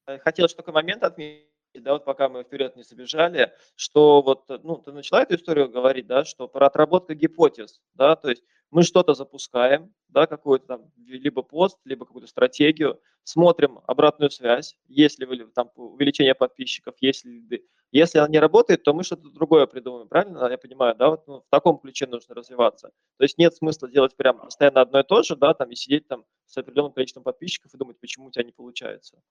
Э, 0.06 0.18
хотел 0.18 0.48
что 0.48 0.58
такой 0.58 0.74
момент 0.74 1.02
отметить, 1.02 1.48
да, 1.74 1.92
вот 1.92 2.04
пока 2.04 2.28
мы 2.28 2.44
вперед 2.44 2.76
не 2.76 2.82
забежали, 2.82 3.52
что 3.74 4.22
вот, 4.22 4.48
ну, 4.48 4.76
ты 4.76 4.92
начала 4.92 5.22
эту 5.22 5.34
историю 5.36 5.68
говорить, 5.68 6.06
да, 6.06 6.24
что 6.24 6.48
про 6.48 6.66
отработку 6.66 7.14
гипотез, 7.14 7.82
да, 7.94 8.16
то 8.16 8.30
есть 8.30 8.44
мы 8.74 8.82
что-то 8.82 9.14
запускаем, 9.14 9.94
да, 10.08 10.26
какой-то 10.26 10.66
там 10.66 10.92
либо 11.06 11.42
пост, 11.42 11.78
либо 11.84 12.04
какую-то 12.04 12.26
стратегию, 12.26 13.00
смотрим 13.22 13.78
обратную 13.86 14.30
связь, 14.30 14.76
если 14.88 15.26
там 15.54 15.70
увеличение 15.76 16.34
подписчиков, 16.34 16.96
если, 17.00 17.64
если 17.92 18.18
она 18.18 18.26
не 18.26 18.40
работает, 18.40 18.82
то 18.82 18.92
мы 18.92 19.04
что-то 19.04 19.30
другое 19.30 19.66
придумаем, 19.66 20.08
правильно? 20.08 20.48
Я 20.50 20.58
понимаю, 20.58 20.96
да, 20.96 21.10
вот 21.10 21.24
ну, 21.28 21.40
в 21.42 21.50
таком 21.50 21.78
ключе 21.78 22.08
нужно 22.08 22.34
развиваться. 22.34 22.90
То 23.16 23.22
есть 23.22 23.38
нет 23.38 23.54
смысла 23.54 23.88
делать 23.88 24.16
прям 24.16 24.40
постоянно 24.40 24.80
одно 24.80 24.98
и 24.98 25.04
то 25.04 25.22
же, 25.22 25.36
да, 25.36 25.54
там 25.54 25.70
и 25.70 25.76
сидеть 25.76 26.08
там 26.08 26.24
с 26.46 26.58
определенным 26.58 26.92
количеством 26.92 27.22
подписчиков 27.22 27.72
и 27.72 27.78
думать, 27.78 28.00
почему 28.00 28.26
у 28.26 28.30
тебя 28.32 28.44
не 28.44 28.52
получается. 28.52 29.22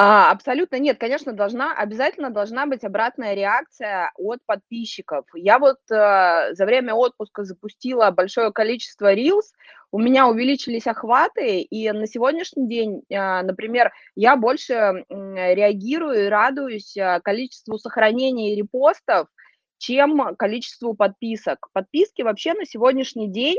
А, 0.00 0.30
абсолютно 0.30 0.76
нет, 0.76 0.96
конечно, 0.96 1.32
должна, 1.32 1.74
обязательно 1.74 2.30
должна 2.30 2.66
быть 2.66 2.84
обратная 2.84 3.34
реакция 3.34 4.12
от 4.16 4.38
подписчиков. 4.46 5.24
Я 5.34 5.58
вот 5.58 5.78
э, 5.90 6.54
за 6.54 6.66
время 6.66 6.94
отпуска 6.94 7.42
запустила 7.42 8.12
большое 8.12 8.52
количество 8.52 9.12
Reels, 9.12 9.50
у 9.90 9.98
меня 9.98 10.28
увеличились 10.28 10.86
охваты, 10.86 11.62
и 11.62 11.90
на 11.90 12.06
сегодняшний 12.06 12.68
день, 12.68 13.02
э, 13.10 13.42
например, 13.42 13.90
я 14.14 14.36
больше 14.36 14.72
э, 14.74 15.04
реагирую 15.08 16.26
и 16.26 16.28
радуюсь 16.28 16.96
э, 16.96 17.18
количеству 17.24 17.76
сохранений 17.76 18.52
и 18.52 18.56
репостов, 18.56 19.26
чем 19.78 20.36
количеству 20.36 20.94
подписок. 20.94 21.70
Подписки 21.72 22.22
вообще 22.22 22.54
на 22.54 22.66
сегодняшний 22.66 23.32
день 23.32 23.58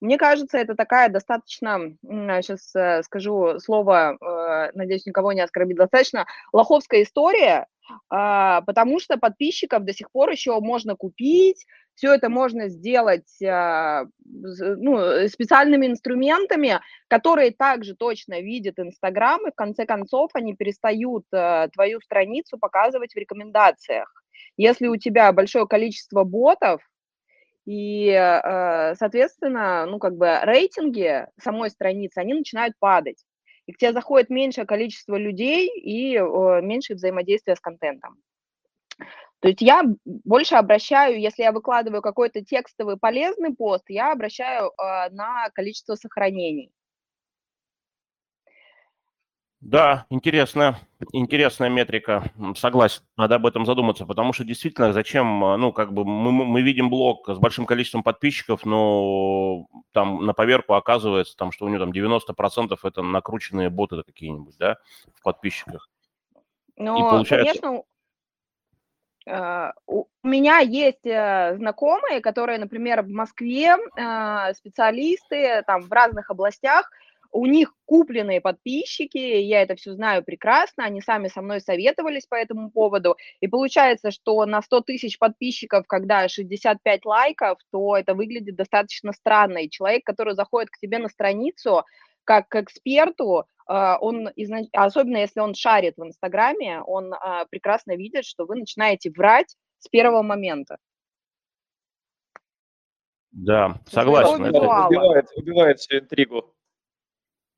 мне 0.00 0.18
кажется, 0.18 0.58
это 0.58 0.74
такая 0.74 1.08
достаточно, 1.08 1.96
сейчас 2.02 2.74
э, 2.74 3.02
скажу 3.02 3.58
слово, 3.60 4.16
э, 4.20 4.70
надеюсь, 4.74 5.06
никого 5.06 5.32
не 5.32 5.40
оскорбить, 5.40 5.76
достаточно 5.76 6.26
лоховская 6.52 7.02
история, 7.02 7.66
а, 8.08 8.62
потому 8.62 8.98
что 9.00 9.16
подписчиков 9.16 9.84
до 9.84 9.92
сих 9.92 10.10
пор 10.10 10.30
еще 10.30 10.58
можно 10.60 10.96
купить, 10.96 11.64
все 11.94 12.12
это 12.12 12.28
можно 12.28 12.68
сделать 12.68 13.42
а, 13.42 14.04
ну, 14.24 15.28
специальными 15.28 15.86
инструментами, 15.86 16.80
которые 17.08 17.52
также 17.52 17.94
точно 17.94 18.40
видят 18.40 18.78
Инстаграм, 18.78 19.46
и 19.46 19.50
в 19.50 19.54
конце 19.54 19.86
концов 19.86 20.30
они 20.34 20.54
перестают 20.54 21.24
э, 21.32 21.68
твою 21.72 22.00
страницу 22.00 22.58
показывать 22.58 23.14
в 23.14 23.18
рекомендациях. 23.18 24.12
Если 24.56 24.88
у 24.88 24.96
тебя 24.96 25.32
большое 25.32 25.66
количество 25.66 26.24
ботов, 26.24 26.82
и, 27.66 28.08
э, 28.08 28.94
соответственно, 28.94 29.86
ну, 29.86 29.98
как 29.98 30.16
бы 30.16 30.38
рейтинги 30.42 31.26
самой 31.38 31.70
страницы, 31.70 32.18
они 32.18 32.34
начинают 32.34 32.74
падать. 32.78 33.22
И 33.66 33.72
к 33.72 33.78
тебе 33.78 33.92
заходит 33.92 34.30
меньшее 34.30 34.64
количество 34.64 35.16
людей 35.16 35.68
и 35.68 36.16
меньше 36.62 36.94
взаимодействия 36.94 37.56
с 37.56 37.60
контентом. 37.60 38.16
То 39.40 39.48
есть 39.48 39.60
я 39.60 39.82
больше 40.04 40.54
обращаю, 40.54 41.20
если 41.20 41.42
я 41.42 41.52
выкладываю 41.52 42.00
какой-то 42.00 42.44
текстовый 42.44 42.96
полезный 42.96 43.54
пост, 43.54 43.84
я 43.88 44.12
обращаю 44.12 44.68
э, 44.70 45.10
на 45.10 45.50
количество 45.50 45.94
сохранений. 45.94 46.72
Да, 49.60 50.06
интересная, 50.10 50.78
интересная 51.12 51.70
метрика. 51.70 52.24
Согласен, 52.56 53.02
надо 53.16 53.36
об 53.36 53.46
этом 53.46 53.64
задуматься, 53.64 54.04
потому 54.04 54.32
что 54.32 54.44
действительно, 54.44 54.92
зачем, 54.92 55.42
а, 55.44 55.56
ну, 55.56 55.72
как 55.72 55.92
бы 55.92 56.04
мы, 56.04 56.30
мы 56.30 56.62
видим 56.62 56.90
блог 56.90 57.28
с 57.28 57.38
большим 57.38 57.64
количеством 57.64 58.02
подписчиков, 58.02 58.66
но 58.66 59.66
там 59.92 60.24
на 60.26 60.34
поверку 60.34 60.74
оказывается, 60.74 61.36
там, 61.36 61.52
что 61.52 61.64
у 61.64 61.68
него 61.68 61.80
там 61.80 61.90
90% 61.90 62.76
это 62.82 63.02
накрученные 63.02 63.70
боты 63.70 64.02
какие-нибудь, 64.02 64.56
да, 64.58 64.76
в 65.14 65.22
подписчиках. 65.22 65.88
Ну, 66.76 67.08
получается... 67.08 67.60
конечно, 67.60 67.84
а, 69.28 69.72
у 69.86 70.06
меня 70.22 70.58
есть 70.58 71.04
э, 71.04 71.56
знакомые, 71.56 72.20
которые, 72.20 72.58
например, 72.58 73.02
в 73.02 73.08
Москве 73.08 73.76
а, 73.96 74.54
специалисты 74.54 75.62
там 75.66 75.82
в 75.82 75.92
разных 75.92 76.30
областях, 76.30 76.90
у 77.32 77.46
них 77.46 77.74
купленные 77.84 78.40
подписчики, 78.40 79.18
я 79.18 79.62
это 79.62 79.76
все 79.76 79.94
знаю 79.94 80.24
прекрасно, 80.24 80.84
они 80.84 81.00
сами 81.00 81.28
со 81.28 81.42
мной 81.42 81.60
советовались 81.60 82.26
по 82.26 82.34
этому 82.34 82.70
поводу, 82.70 83.16
и 83.40 83.46
получается, 83.46 84.10
что 84.10 84.44
на 84.46 84.62
100 84.62 84.80
тысяч 84.82 85.18
подписчиков, 85.18 85.86
когда 85.86 86.28
65 86.28 87.04
лайков, 87.04 87.58
то 87.70 87.96
это 87.96 88.14
выглядит 88.14 88.56
достаточно 88.56 89.12
странно, 89.12 89.58
и 89.58 89.70
человек, 89.70 90.04
который 90.04 90.34
заходит 90.34 90.70
к 90.70 90.78
тебе 90.78 90.98
на 90.98 91.08
страницу, 91.08 91.84
как 92.24 92.48
к 92.48 92.56
эксперту, 92.56 93.46
а, 93.66 93.98
он, 93.98 94.30
особенно 94.72 95.18
если 95.18 95.40
он 95.40 95.54
шарит 95.54 95.94
в 95.96 96.04
Инстаграме, 96.04 96.82
он 96.82 97.14
а, 97.14 97.44
прекрасно 97.46 97.96
видит, 97.96 98.24
что 98.24 98.46
вы 98.46 98.56
начинаете 98.56 99.10
врать 99.10 99.56
с 99.78 99.88
первого 99.88 100.22
момента. 100.22 100.78
Да, 103.32 103.80
согласен. 103.86 104.44
Убивает, 104.44 105.26
убивает 105.36 105.78
всю 105.78 105.98
интригу. 105.98 106.54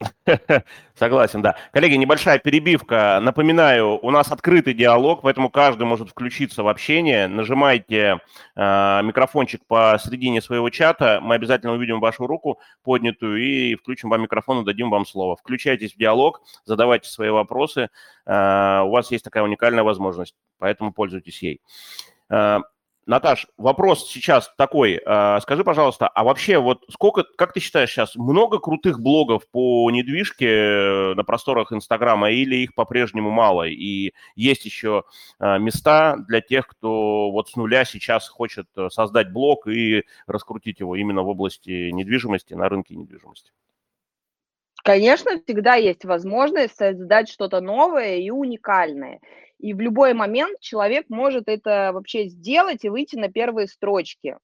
Согласен, 0.95 1.43
да. 1.43 1.57
Коллеги, 1.73 1.95
небольшая 1.95 2.39
перебивка. 2.39 3.19
Напоминаю, 3.21 3.99
у 4.01 4.11
нас 4.11 4.31
открытый 4.31 4.75
диалог, 4.75 5.23
поэтому 5.23 5.51
каждый 5.51 5.85
может 5.85 6.11
включиться 6.11 6.63
в 6.63 6.69
общение. 6.69 7.27
Нажимайте 7.27 8.21
э, 8.55 9.03
микрофончик 9.03 9.67
посередине 9.67 10.41
своего 10.41 10.71
чата. 10.71 11.19
Мы 11.21 11.35
обязательно 11.35 11.73
увидим 11.73 12.01
вашу 12.01 12.27
руку 12.27 12.61
поднятую 12.85 13.43
и 13.43 13.75
включим 13.75 14.11
вам 14.11 14.23
микрофон 14.23 14.63
и 14.63 14.65
дадим 14.65 14.91
вам 14.91 15.05
слово. 15.05 15.37
Включайтесь 15.37 15.95
в 15.95 15.99
диалог, 15.99 16.43
задавайте 16.65 17.09
свои 17.09 17.31
вопросы. 17.31 17.89
Э, 18.27 18.83
у 18.85 18.91
вас 18.91 19.11
есть 19.11 19.25
такая 19.25 19.43
уникальная 19.43 19.83
возможность, 19.83 20.37
поэтому 20.59 20.93
пользуйтесь 20.93 21.43
ей. 21.43 21.61
Э, 23.09 23.11
Наташ, 23.11 23.47
вопрос 23.57 24.09
сейчас 24.09 24.53
такой. 24.57 25.01
А, 25.05 25.41
скажи, 25.41 25.65
пожалуйста, 25.65 26.09
а 26.09 26.25
вообще 26.25 26.59
вот 26.59 26.85
сколько, 26.91 27.25
как 27.25 27.53
ты 27.53 27.61
считаешь 27.61 27.91
сейчас, 27.91 28.15
много 28.17 28.59
крутых 28.59 29.01
блогов 29.01 29.49
по 29.51 29.91
недвижке 29.91 30.47
э, 30.47 31.15
на 31.15 31.25
просторах 31.25 31.73
Инстаграма 31.73 32.31
или 32.31 32.57
их 32.57 32.75
по-прежнему 32.75 33.31
мало? 33.31 33.67
И 33.67 34.13
есть 34.37 34.65
еще 34.65 35.05
а, 35.39 35.59
места 35.59 36.17
для 36.29 36.41
тех, 36.41 36.67
кто 36.67 37.31
вот 37.31 37.49
с 37.49 37.57
нуля 37.57 37.85
сейчас 37.85 38.29
хочет 38.29 38.67
э, 38.77 38.89
создать 38.91 39.33
блог 39.33 39.67
и 39.67 40.05
раскрутить 40.27 40.81
его 40.81 40.95
именно 40.97 41.23
в 41.23 41.29
области 41.29 41.91
недвижимости, 41.91 42.55
на 42.55 42.69
рынке 42.69 42.95
недвижимости? 42.95 43.53
Конечно, 44.85 45.33
всегда 45.43 45.75
есть 45.75 46.05
возможность 46.05 46.77
создать 46.77 47.29
что-то 47.29 47.61
новое 47.61 48.17
и 48.17 48.31
уникальное. 48.31 49.21
И 49.59 49.75
в 49.75 49.81
любой 49.81 50.15
момент 50.15 50.61
человек 50.61 51.07
может 51.09 51.49
это 51.49 51.91
вообще 51.93 52.29
сделать 52.29 52.85
и 52.85 52.89
выйти 52.89 53.17
на 53.17 53.29
первые 53.29 53.69
строчки. 53.69 54.37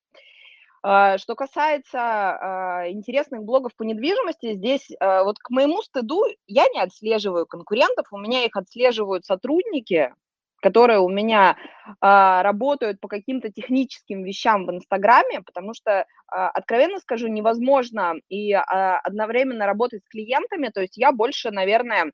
А, 0.87 1.17
что 1.17 1.35
касается 1.35 1.99
а, 1.99 2.91
интересных 2.91 3.43
блогов 3.43 3.75
по 3.75 3.85
недвижимости, 3.85 4.53
здесь 4.53 4.91
а, 5.01 5.25
вот 5.25 5.39
к 5.39 5.49
моему 5.49 5.81
стыду 5.81 6.25
я 6.47 6.67
не 6.75 6.79
отслеживаю 6.79 7.47
конкурентов, 7.47 8.09
у 8.11 8.19
меня 8.19 8.45
их 8.45 8.55
отслеживают 8.55 9.25
сотрудники, 9.25 10.13
которые 10.61 11.01
у 11.01 11.09
меня 11.11 11.57
работают 12.01 12.99
по 12.99 13.07
каким-то 13.07 13.53
техническим 13.53 14.25
вещам 14.25 14.65
в 14.65 14.71
Инстаграме, 14.71 15.43
потому 15.43 15.75
что, 15.75 16.07
откровенно 16.27 17.01
скажу, 17.01 17.29
невозможно 17.29 18.15
и 18.31 18.55
одновременно 18.55 19.67
работать 19.67 20.03
с 20.03 20.09
клиентами, 20.09 20.69
то 20.69 20.81
есть 20.81 20.97
я 20.97 21.13
больше, 21.13 21.51
наверное, 21.51 22.13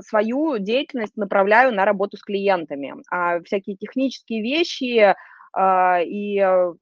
свою 0.00 0.58
деятельность 0.58 1.16
направляю 1.16 1.74
на 1.74 1.84
работу 1.84 2.16
с 2.16 2.22
клиентами, 2.22 2.94
а 3.10 3.40
всякие 3.42 3.76
технические 3.76 4.42
вещи, 4.42 5.14
а, 5.52 6.00
и 6.00 6.38
а, 6.38 6.72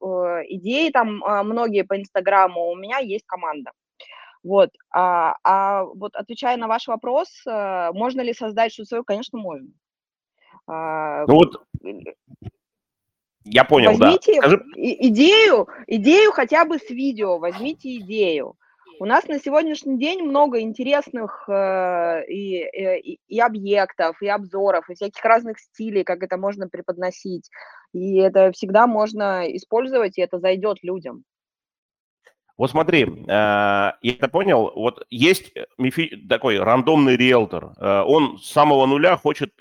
идеи 0.48 0.90
там 0.90 1.24
а, 1.24 1.42
многие 1.42 1.82
по 1.82 1.98
Инстаграму, 1.98 2.68
у 2.68 2.76
меня 2.76 2.98
есть 2.98 3.26
команда. 3.26 3.72
Вот. 4.42 4.70
А, 4.90 5.36
а 5.42 5.84
вот 5.84 6.14
отвечая 6.14 6.56
на 6.56 6.68
ваш 6.68 6.86
вопрос, 6.86 7.28
э, 7.48 7.90
можно 7.92 8.20
ли 8.20 8.32
создать 8.32 8.72
что-то 8.72 8.88
свое, 8.88 9.04
конечно, 9.04 9.38
можно. 9.38 9.68
А, 10.68 11.26
ну 11.26 11.34
вот, 11.34 11.64
я 13.44 13.64
понял, 13.64 13.96
возьмите 13.96 14.40
да. 14.40 14.48
Скажи... 14.48 14.64
идею, 14.76 15.68
идею 15.86 16.32
хотя 16.32 16.64
бы 16.64 16.78
с 16.78 16.90
видео, 16.90 17.38
возьмите 17.38 17.96
идею. 17.96 18.56
У 18.98 19.04
нас 19.04 19.28
на 19.28 19.38
сегодняшний 19.38 19.98
день 19.98 20.22
много 20.22 20.60
интересных 20.60 21.44
э, 21.48 22.24
и, 22.28 22.62
э, 22.62 22.98
и, 23.00 23.18
и 23.28 23.40
объектов, 23.40 24.22
и 24.22 24.28
обзоров, 24.28 24.88
и 24.88 24.94
всяких 24.94 25.22
разных 25.22 25.58
стилей, 25.58 26.02
как 26.02 26.22
это 26.22 26.38
можно 26.38 26.66
преподносить. 26.66 27.50
И 27.92 28.16
это 28.16 28.52
всегда 28.52 28.86
можно 28.86 29.44
использовать, 29.54 30.16
и 30.16 30.22
это 30.22 30.38
зайдет 30.38 30.78
людям. 30.82 31.24
Вот 32.56 32.70
смотри, 32.70 33.04
э, 33.04 33.26
я 33.26 33.92
это 34.02 34.28
понял, 34.28 34.72
вот 34.74 35.04
есть 35.10 35.52
мифи, 35.76 36.16
такой 36.26 36.58
рандомный 36.58 37.16
риэлтор, 37.16 37.74
он 37.78 38.38
с 38.38 38.50
самого 38.50 38.86
нуля 38.86 39.18
хочет 39.18 39.52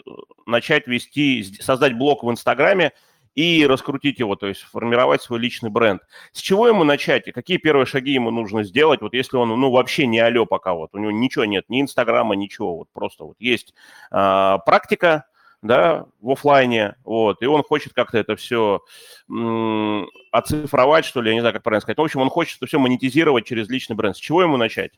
начать 0.45 0.87
вести, 0.87 1.43
создать 1.43 1.97
блог 1.97 2.23
в 2.23 2.31
Инстаграме 2.31 2.93
и 3.35 3.65
раскрутить 3.67 4.19
его, 4.19 4.35
то 4.35 4.47
есть 4.47 4.61
формировать 4.61 5.21
свой 5.21 5.39
личный 5.39 5.69
бренд. 5.69 6.01
С 6.31 6.39
чего 6.39 6.67
ему 6.67 6.83
начать 6.83 7.27
и 7.27 7.31
какие 7.31 7.57
первые 7.57 7.85
шаги 7.85 8.11
ему 8.11 8.31
нужно 8.31 8.63
сделать, 8.63 9.01
вот 9.01 9.13
если 9.13 9.37
он, 9.37 9.49
ну, 9.49 9.71
вообще 9.71 10.07
не 10.07 10.19
алё 10.19 10.45
пока, 10.45 10.73
вот 10.73 10.89
у 10.93 10.97
него 10.97 11.11
ничего 11.11 11.45
нет, 11.45 11.65
ни 11.69 11.81
Инстаграма, 11.81 12.35
ничего, 12.35 12.77
вот 12.77 12.87
просто 12.93 13.25
вот 13.25 13.35
есть 13.39 13.73
практика, 14.09 15.25
да, 15.61 16.05
в 16.21 16.31
офлайне, 16.31 16.95
вот, 17.03 17.41
и 17.41 17.45
он 17.47 17.63
хочет 17.63 17.93
как-то 17.93 18.17
это 18.19 18.35
все 18.35 18.81
м- 19.29 20.07
оцифровать, 20.31 21.05
что 21.05 21.21
ли, 21.21 21.29
я 21.29 21.33
не 21.35 21.39
знаю, 21.41 21.53
как 21.53 21.63
правильно 21.63 21.81
сказать. 21.81 21.97
В 21.97 22.01
общем, 22.03 22.21
он 22.21 22.29
хочет 22.29 22.57
это 22.57 22.67
все 22.67 22.77
монетизировать 22.79 23.45
через 23.45 23.67
личный 23.69 23.95
бренд. 23.95 24.15
С 24.15 24.19
чего 24.19 24.41
ему 24.43 24.57
начать? 24.57 24.91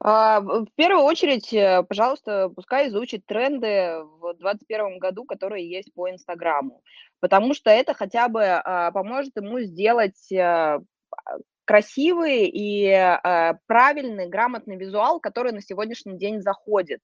А, 0.00 0.40
в 0.40 0.66
первую 0.74 1.04
очередь, 1.04 1.52
э, 1.52 1.82
пожалуйста, 1.88 2.50
пускай 2.54 2.88
изучит 2.88 3.26
тренды 3.26 4.02
в 4.20 4.34
2021 4.38 4.98
году, 4.98 5.24
которые 5.24 5.68
есть 5.68 5.92
по 5.94 6.10
Инстаграму, 6.10 6.82
потому 7.20 7.54
что 7.54 7.70
это 7.70 7.94
хотя 7.94 8.28
бы 8.28 8.42
а, 8.44 8.90
поможет 8.90 9.36
ему 9.36 9.60
сделать 9.60 10.32
а, 10.32 10.80
красивый 11.64 12.50
и 12.52 13.18
правильный, 13.66 14.28
грамотный 14.28 14.76
визуал, 14.76 15.20
который 15.20 15.52
на 15.52 15.62
сегодняшний 15.62 16.18
день 16.18 16.42
заходит. 16.42 17.00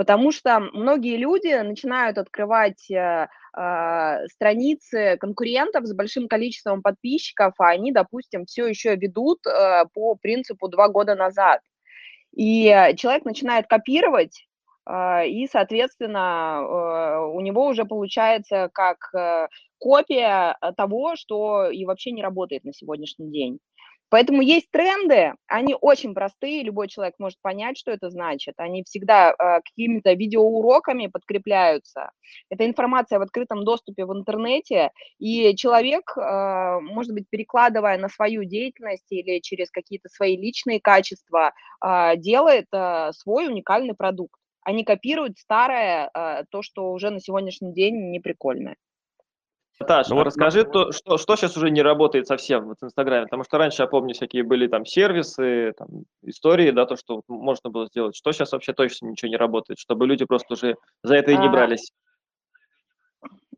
Потому 0.00 0.32
что 0.32 0.60
многие 0.60 1.18
люди 1.18 1.52
начинают 1.62 2.16
открывать 2.16 2.90
э, 2.90 3.28
э, 3.54 4.26
страницы 4.28 5.18
конкурентов 5.18 5.84
с 5.84 5.92
большим 5.92 6.26
количеством 6.26 6.80
подписчиков, 6.80 7.52
а 7.58 7.68
они, 7.68 7.92
допустим, 7.92 8.46
все 8.46 8.66
еще 8.66 8.96
ведут 8.96 9.46
э, 9.46 9.84
по 9.92 10.14
принципу 10.14 10.68
два 10.68 10.88
года 10.88 11.14
назад. 11.14 11.60
И 12.34 12.66
человек 12.96 13.24
начинает 13.24 13.66
копировать, 13.66 14.46
э, 14.86 15.28
и, 15.28 15.46
соответственно, 15.48 16.60
э, 16.62 17.18
у 17.34 17.40
него 17.40 17.66
уже 17.66 17.84
получается 17.84 18.70
как 18.72 19.12
э, 19.14 19.48
копия 19.78 20.56
того, 20.76 21.16
что 21.16 21.70
и 21.70 21.84
вообще 21.84 22.12
не 22.12 22.22
работает 22.22 22.64
на 22.64 22.72
сегодняшний 22.72 23.30
день. 23.30 23.58
Поэтому 24.10 24.42
есть 24.42 24.70
тренды, 24.72 25.34
они 25.46 25.76
очень 25.80 26.14
простые, 26.14 26.64
любой 26.64 26.88
человек 26.88 27.14
может 27.18 27.38
понять, 27.40 27.78
что 27.78 27.92
это 27.92 28.10
значит. 28.10 28.54
Они 28.58 28.82
всегда 28.82 29.30
э, 29.30 29.60
какими-то 29.64 30.12
видеоуроками 30.14 31.06
подкрепляются. 31.06 32.10
Это 32.50 32.66
информация 32.66 33.20
в 33.20 33.22
открытом 33.22 33.64
доступе 33.64 34.04
в 34.04 34.12
интернете, 34.12 34.90
и 35.18 35.54
человек, 35.54 36.12
э, 36.16 36.80
может 36.80 37.12
быть, 37.12 37.26
перекладывая 37.30 37.98
на 37.98 38.08
свою 38.08 38.44
деятельность 38.44 39.06
или 39.10 39.38
через 39.40 39.70
какие-то 39.70 40.08
свои 40.08 40.36
личные 40.36 40.80
качества, 40.80 41.52
э, 41.84 42.16
делает 42.16 42.66
э, 42.72 43.12
свой 43.12 43.46
уникальный 43.46 43.94
продукт. 43.94 44.40
Они 44.62 44.84
копируют 44.84 45.38
старое, 45.38 46.10
э, 46.12 46.44
то, 46.50 46.62
что 46.62 46.90
уже 46.92 47.10
на 47.10 47.20
сегодняшний 47.20 47.72
день 47.72 48.10
не 48.10 48.18
прикольное. 48.18 48.76
Наташа, 49.80 50.10
ну, 50.10 50.16
вот 50.16 50.26
расскажи, 50.26 50.64
то, 50.64 50.92
что, 50.92 51.16
что 51.16 51.36
сейчас 51.36 51.56
уже 51.56 51.70
не 51.70 51.80
работает 51.80 52.26
совсем 52.26 52.66
вот 52.66 52.76
в 52.80 52.84
Инстаграме, 52.84 53.24
потому 53.24 53.44
что 53.44 53.56
раньше, 53.56 53.82
я 53.82 53.88
помню, 53.88 54.12
всякие 54.12 54.42
были 54.42 54.66
там 54.66 54.84
сервисы, 54.84 55.72
там, 55.76 56.04
истории, 56.22 56.70
да, 56.70 56.84
то, 56.84 56.96
что 56.96 57.22
можно 57.28 57.70
было 57.70 57.86
сделать. 57.86 58.14
Что 58.14 58.32
сейчас 58.32 58.52
вообще 58.52 58.74
точно 58.74 59.06
ничего 59.06 59.30
не 59.30 59.38
работает, 59.38 59.78
чтобы 59.78 60.06
люди 60.06 60.26
просто 60.26 60.52
уже 60.52 60.76
за 61.02 61.14
это 61.14 61.30
и 61.30 61.36
не 61.36 61.46
а. 61.46 61.50
брались? 61.50 61.92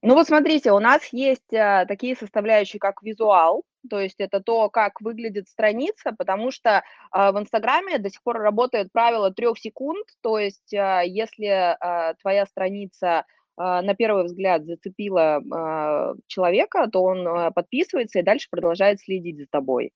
Ну 0.01 0.15
вот 0.15 0.29
смотрите, 0.29 0.73
у 0.73 0.79
нас 0.79 1.03
есть 1.13 1.53
а, 1.53 1.87
такие 1.87 2.17
составляющие, 2.17 2.79
как 2.79 3.03
визуал, 3.03 3.65
то 3.91 4.01
есть 4.01 4.21
это 4.21 4.41
то, 4.41 4.69
как 4.71 5.01
выглядит 5.01 5.49
страница, 5.49 6.13
потому 6.17 6.53
что 6.53 6.85
а, 7.11 7.33
в 7.33 7.39
Инстаграме 7.39 7.99
до 7.99 8.11
сих 8.11 8.23
пор 8.23 8.39
работает 8.39 8.93
правило 8.93 9.33
трех 9.33 9.59
секунд, 9.59 10.07
то 10.21 10.39
есть 10.39 10.73
а, 10.75 11.03
если 11.03 11.47
а, 11.47 12.15
твоя 12.15 12.47
страница 12.47 13.21
а, 13.21 13.25
на 13.57 13.95
первый 13.95 14.25
взгляд 14.25 14.65
зацепила 14.65 15.43
а, 15.53 16.15
человека, 16.27 16.89
то 16.91 17.03
он 17.03 17.27
а, 17.27 17.51
подписывается 17.51 18.19
и 18.19 18.23
дальше 18.23 18.49
продолжает 18.51 19.01
следить 19.01 19.39
за 19.39 19.47
тобой. 19.51 19.93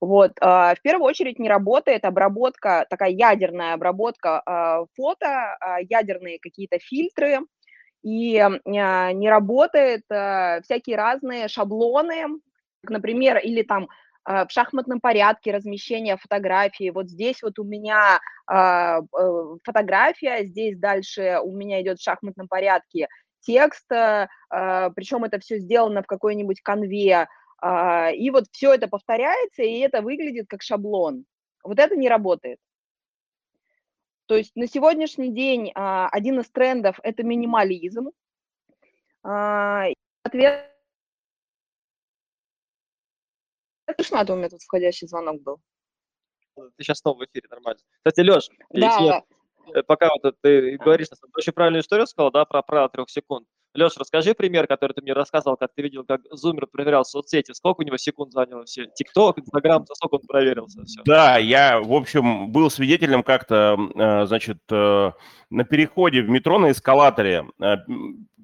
Вот. 0.00 0.32
В 0.38 0.76
первую 0.82 1.06
очередь 1.06 1.38
не 1.38 1.48
работает 1.48 2.04
обработка, 2.04 2.86
такая 2.90 3.10
ядерная 3.10 3.72
обработка 3.72 4.86
фото, 4.94 5.56
ядерные 5.88 6.38
какие-то 6.38 6.78
фильтры, 6.78 7.38
и 8.02 8.44
не 8.66 9.30
работает 9.30 10.02
всякие 10.04 10.96
разные 10.96 11.48
шаблоны, 11.48 12.26
например, 12.82 13.38
или 13.38 13.62
там 13.62 13.84
а, 13.84 14.07
в 14.28 14.48
шахматном 14.50 15.00
порядке 15.00 15.52
размещения 15.52 16.18
фотографии. 16.18 16.90
Вот 16.90 17.08
здесь 17.08 17.42
вот 17.42 17.58
у 17.58 17.64
меня 17.64 18.20
а, 18.46 19.00
э, 19.00 19.56
фотография, 19.64 20.44
здесь 20.44 20.76
дальше 20.78 21.38
у 21.42 21.56
меня 21.56 21.80
идет 21.80 21.98
в 21.98 22.02
шахматном 22.02 22.46
порядке 22.46 23.08
текст, 23.40 23.90
а, 23.90 24.28
причем 24.90 25.24
это 25.24 25.38
все 25.38 25.56
сделано 25.58 26.02
в 26.02 26.06
какой-нибудь 26.06 26.60
конве, 26.60 27.26
и 27.60 28.30
вот 28.30 28.44
все 28.52 28.74
это 28.74 28.86
повторяется, 28.86 29.64
и 29.64 29.80
это 29.80 30.00
выглядит 30.00 30.46
как 30.48 30.62
шаблон. 30.62 31.24
Вот 31.64 31.80
это 31.80 31.96
не 31.96 32.08
работает. 32.08 32.58
То 34.26 34.36
есть 34.36 34.54
на 34.54 34.68
сегодняшний 34.68 35.32
день 35.32 35.72
один 35.74 36.38
из 36.38 36.48
трендов– 36.50 37.00
это 37.02 37.24
минимализм. 37.24 38.10
Ответ 39.22 40.77
слышно, 43.94 44.20
а 44.20 44.24
то 44.24 44.34
у 44.34 44.36
меня 44.36 44.48
тут 44.48 44.62
входящий 44.62 45.06
звонок 45.06 45.42
был. 45.42 45.60
Ты 46.56 46.82
сейчас 46.82 46.98
снова 46.98 47.18
в 47.18 47.24
эфире, 47.24 47.48
нормально. 47.50 47.80
Кстати, 47.98 48.20
Леш, 48.20 48.48
да, 48.70 49.22
э, 49.74 49.82
пока 49.82 50.10
вот 50.22 50.34
ты 50.40 50.76
говоришь, 50.76 51.08
ты 51.08 51.16
очень 51.36 51.52
правильную 51.52 51.82
историю 51.82 52.06
сказал, 52.06 52.30
да, 52.32 52.44
про 52.44 52.62
правило 52.62 52.88
трех 52.88 53.10
секунд. 53.10 53.46
Леш, 53.78 53.96
расскажи 53.96 54.34
пример, 54.34 54.66
который 54.66 54.92
ты 54.92 55.02
мне 55.02 55.12
рассказывал, 55.12 55.56
как 55.56 55.70
ты 55.74 55.82
видел, 55.82 56.04
как 56.04 56.20
Зумер 56.30 56.66
проверял 56.66 57.04
соцсети, 57.04 57.52
сколько 57.52 57.80
у 57.80 57.84
него 57.84 57.96
секунд 57.96 58.32
заняло 58.32 58.64
все, 58.64 58.86
ТикТок, 58.86 59.38
Инстаграм, 59.38 59.86
за 59.86 59.94
сколько 59.94 60.16
он 60.16 60.26
проверился, 60.26 60.84
все. 60.84 61.02
Да, 61.04 61.38
я, 61.38 61.80
в 61.80 61.92
общем, 61.92 62.50
был 62.50 62.70
свидетелем 62.70 63.22
как-то, 63.22 63.76
э, 63.94 64.26
значит, 64.26 64.58
э, 64.70 65.12
на 65.50 65.64
переходе 65.64 66.22
в 66.22 66.28
метро 66.28 66.58
на 66.58 66.72
эскалаторе 66.72 67.46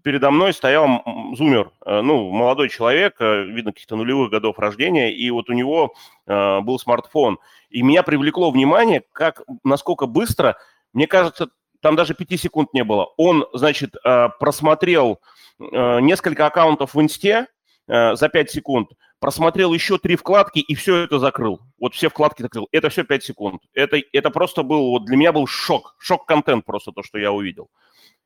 передо 0.04 0.30
мной 0.30 0.52
стоял 0.52 1.02
зумер, 1.34 1.72
э, 1.84 2.02
ну, 2.02 2.30
молодой 2.30 2.68
человек, 2.68 3.16
э, 3.20 3.44
видно, 3.44 3.72
каких-то 3.72 3.96
нулевых 3.96 4.30
годов 4.30 4.58
рождения, 4.58 5.12
и 5.12 5.30
вот 5.30 5.48
у 5.48 5.54
него 5.54 5.94
э, 6.26 6.60
был 6.60 6.78
смартфон. 6.78 7.38
И 7.70 7.82
меня 7.82 8.02
привлекло 8.02 8.50
внимание, 8.50 9.02
как, 9.12 9.42
насколько 9.64 10.06
быстро, 10.06 10.56
мне 10.92 11.06
кажется, 11.06 11.48
там 11.84 11.96
даже 11.96 12.14
пяти 12.14 12.38
секунд 12.38 12.72
не 12.72 12.82
было. 12.82 13.10
Он, 13.18 13.44
значит, 13.52 13.94
просмотрел 14.40 15.20
несколько 15.60 16.46
аккаунтов 16.46 16.94
в 16.94 17.00
Инсте 17.00 17.46
за 17.86 18.28
пять 18.32 18.50
секунд, 18.50 18.88
просмотрел 19.20 19.74
еще 19.74 19.98
три 19.98 20.16
вкладки 20.16 20.60
и 20.60 20.74
все 20.74 20.96
это 20.96 21.18
закрыл. 21.18 21.60
Вот 21.78 21.94
все 21.94 22.08
вкладки 22.08 22.40
закрыл. 22.40 22.68
Это 22.72 22.88
все 22.88 23.04
пять 23.04 23.22
секунд. 23.22 23.60
Это, 23.74 23.98
это 24.14 24.30
просто 24.30 24.62
был, 24.62 24.92
вот 24.92 25.04
для 25.04 25.18
меня 25.18 25.32
был 25.32 25.46
шок, 25.46 25.94
шок-контент 25.98 26.64
просто 26.64 26.90
то, 26.90 27.02
что 27.02 27.18
я 27.18 27.30
увидел. 27.32 27.68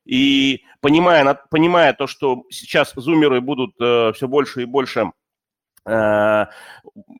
И 0.05 0.63
понимая, 0.79 1.37
понимая 1.51 1.91
то, 1.91 2.07
что 2.07 2.43
сейчас 2.49 2.93
зумеры 2.95 3.41
будут 3.41 3.75
э, 3.81 4.13
все 4.15 4.29
больше 4.29 4.61
и 4.61 4.65
больше 4.65 5.11
э, 5.85 6.45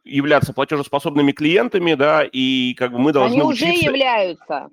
являться 0.05 0.53
платежеспособными 0.53 1.33
клиентами, 1.33 1.95
да, 1.95 2.23
и 2.23 2.73
как 2.75 2.93
бы 2.93 2.99
мы 2.99 3.11
должны 3.11 3.33
Они 3.33 3.43
уже 3.43 3.65
учиться... 3.65 3.85
являются. 3.85 4.69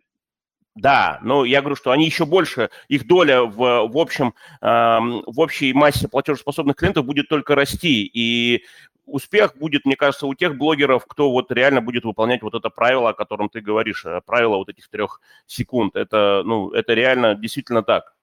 Да, 0.76 1.18
но 1.22 1.46
я 1.46 1.60
говорю, 1.62 1.74
что 1.74 1.90
они 1.90 2.04
еще 2.04 2.26
больше, 2.26 2.68
их 2.88 3.06
доля 3.06 3.42
в, 3.42 3.88
в 3.88 3.98
общем, 3.98 4.34
в 4.60 5.40
общей 5.40 5.72
массе 5.72 6.06
платежеспособных 6.06 6.76
клиентов 6.76 7.06
будет 7.06 7.28
только 7.28 7.54
расти, 7.54 8.04
и 8.12 8.62
успех 9.06 9.56
будет, 9.56 9.86
мне 9.86 9.96
кажется, 9.96 10.26
у 10.26 10.34
тех 10.34 10.56
блогеров, 10.58 11.06
кто 11.06 11.30
вот 11.30 11.50
реально 11.50 11.80
будет 11.80 12.04
выполнять 12.04 12.42
вот 12.42 12.54
это 12.54 12.68
правило, 12.68 13.10
о 13.10 13.14
котором 13.14 13.48
ты 13.48 13.60
говоришь, 13.60 14.04
э, 14.04 14.20
правило 14.26 14.56
вот 14.56 14.68
этих 14.68 14.88
трех 14.88 15.20
секунд. 15.46 15.96
Это, 15.96 16.42
ну, 16.44 16.70
это 16.70 16.92
реально 16.92 17.34
действительно 17.34 17.82
так. 17.82 18.15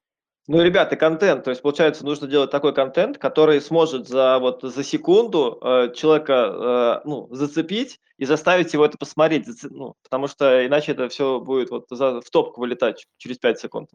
Ну, 0.47 0.61
ребята, 0.61 0.97
контент, 0.97 1.45
то 1.45 1.51
есть, 1.51 1.61
получается, 1.61 2.03
нужно 2.03 2.27
делать 2.27 2.51
такой 2.51 2.73
контент, 2.73 3.17
который 3.17 3.61
сможет 3.61 4.09
за, 4.09 4.39
вот, 4.39 4.61
за 4.61 4.83
секунду 4.83 5.57
э, 5.61 5.93
человека 5.95 7.01
э, 7.03 7.07
ну, 7.07 7.29
зацепить 7.31 8.01
и 8.17 8.25
заставить 8.25 8.73
его 8.73 8.85
это 8.85 8.97
посмотреть, 8.97 9.47
ну, 9.63 9.95
потому 10.03 10.27
что 10.27 10.65
иначе 10.65 10.91
это 10.91 11.07
все 11.07 11.39
будет 11.39 11.69
вот 11.69 11.85
за, 11.89 12.19
в 12.19 12.29
топку 12.29 12.59
вылетать 12.59 13.05
через 13.17 13.37
5 13.37 13.59
секунд. 13.59 13.89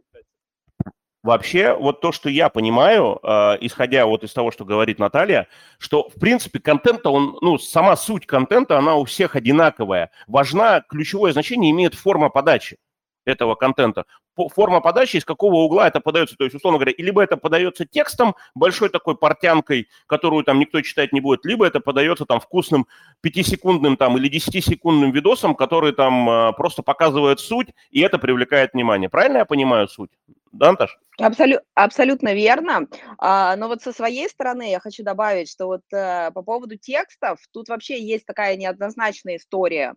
Вообще, 1.23 1.75
вот 1.75 2.01
то, 2.01 2.13
что 2.13 2.31
я 2.31 2.49
понимаю, 2.49 3.19
э, 3.23 3.59
исходя 3.61 4.07
вот 4.07 4.25
из 4.25 4.33
того, 4.33 4.51
что 4.51 4.65
говорит 4.65 4.99
Наталья, 4.99 5.49
что, 5.79 6.09
в 6.09 6.15
принципе, 6.15 6.61
контент, 6.61 7.07
он, 7.07 7.37
ну, 7.43 7.59
сама 7.59 7.95
суть 7.95 8.25
контента, 8.25 8.79
она 8.79 8.95
у 8.95 9.05
всех 9.05 9.37
одинаковая. 9.37 10.11
Важна, 10.27 10.81
ключевое 10.81 11.35
значение 11.35 11.73
имеет 11.73 11.95
форма 11.95 12.31
подачи 12.31 12.79
этого 13.27 13.55
контента. 13.55 14.07
Форма 14.49 14.81
подачи, 14.81 15.17
из 15.17 15.25
какого 15.25 15.57
угла 15.57 15.89
это 15.89 16.01
подается. 16.01 16.37
То 16.37 16.45
есть, 16.45 16.55
условно 16.55 16.79
говоря, 16.79 16.95
либо 16.97 17.23
это 17.23 17.37
подается 17.37 17.85
текстом, 17.85 18.37
большой 18.55 18.89
такой 18.89 19.17
портянкой, 19.17 19.89
которую 20.07 20.45
там 20.45 20.59
никто 20.59 20.81
читать 20.83 21.13
не 21.13 21.21
будет, 21.21 21.45
либо 21.45 21.67
это 21.67 21.81
подается 21.81 22.25
там 22.25 22.41
вкусным 22.41 22.87
пятисекундным 23.21 23.97
там 23.97 24.17
или 24.17 24.29
десятисекундным 24.29 25.11
видосом, 25.11 25.55
который 25.55 25.93
там 25.93 26.29
э, 26.29 26.53
просто 26.53 26.83
показывает 26.83 27.41
суть, 27.41 27.69
и 27.91 28.01
это 28.01 28.19
привлекает 28.19 28.75
внимание. 28.75 29.09
Правильно 29.09 29.39
я 29.39 29.45
понимаю 29.45 29.89
суть? 29.89 30.11
Да, 30.53 30.71
Анташ? 30.71 30.99
Абсолю- 31.21 31.61
абсолютно 31.75 32.33
верно. 32.35 32.87
А, 33.19 33.57
но 33.57 33.69
вот 33.69 33.83
со 33.83 33.93
своей 33.93 34.29
стороны 34.29 34.71
я 34.71 34.81
хочу 34.81 35.03
добавить, 35.03 35.51
что 35.51 35.67
вот 35.67 35.83
а, 35.93 36.31
по 36.31 36.43
поводу 36.43 36.77
текстов, 36.77 37.39
тут 37.53 37.69
вообще 37.69 38.01
есть 38.01 38.25
такая 38.25 38.57
неоднозначная 38.57 39.37
история. 39.37 39.95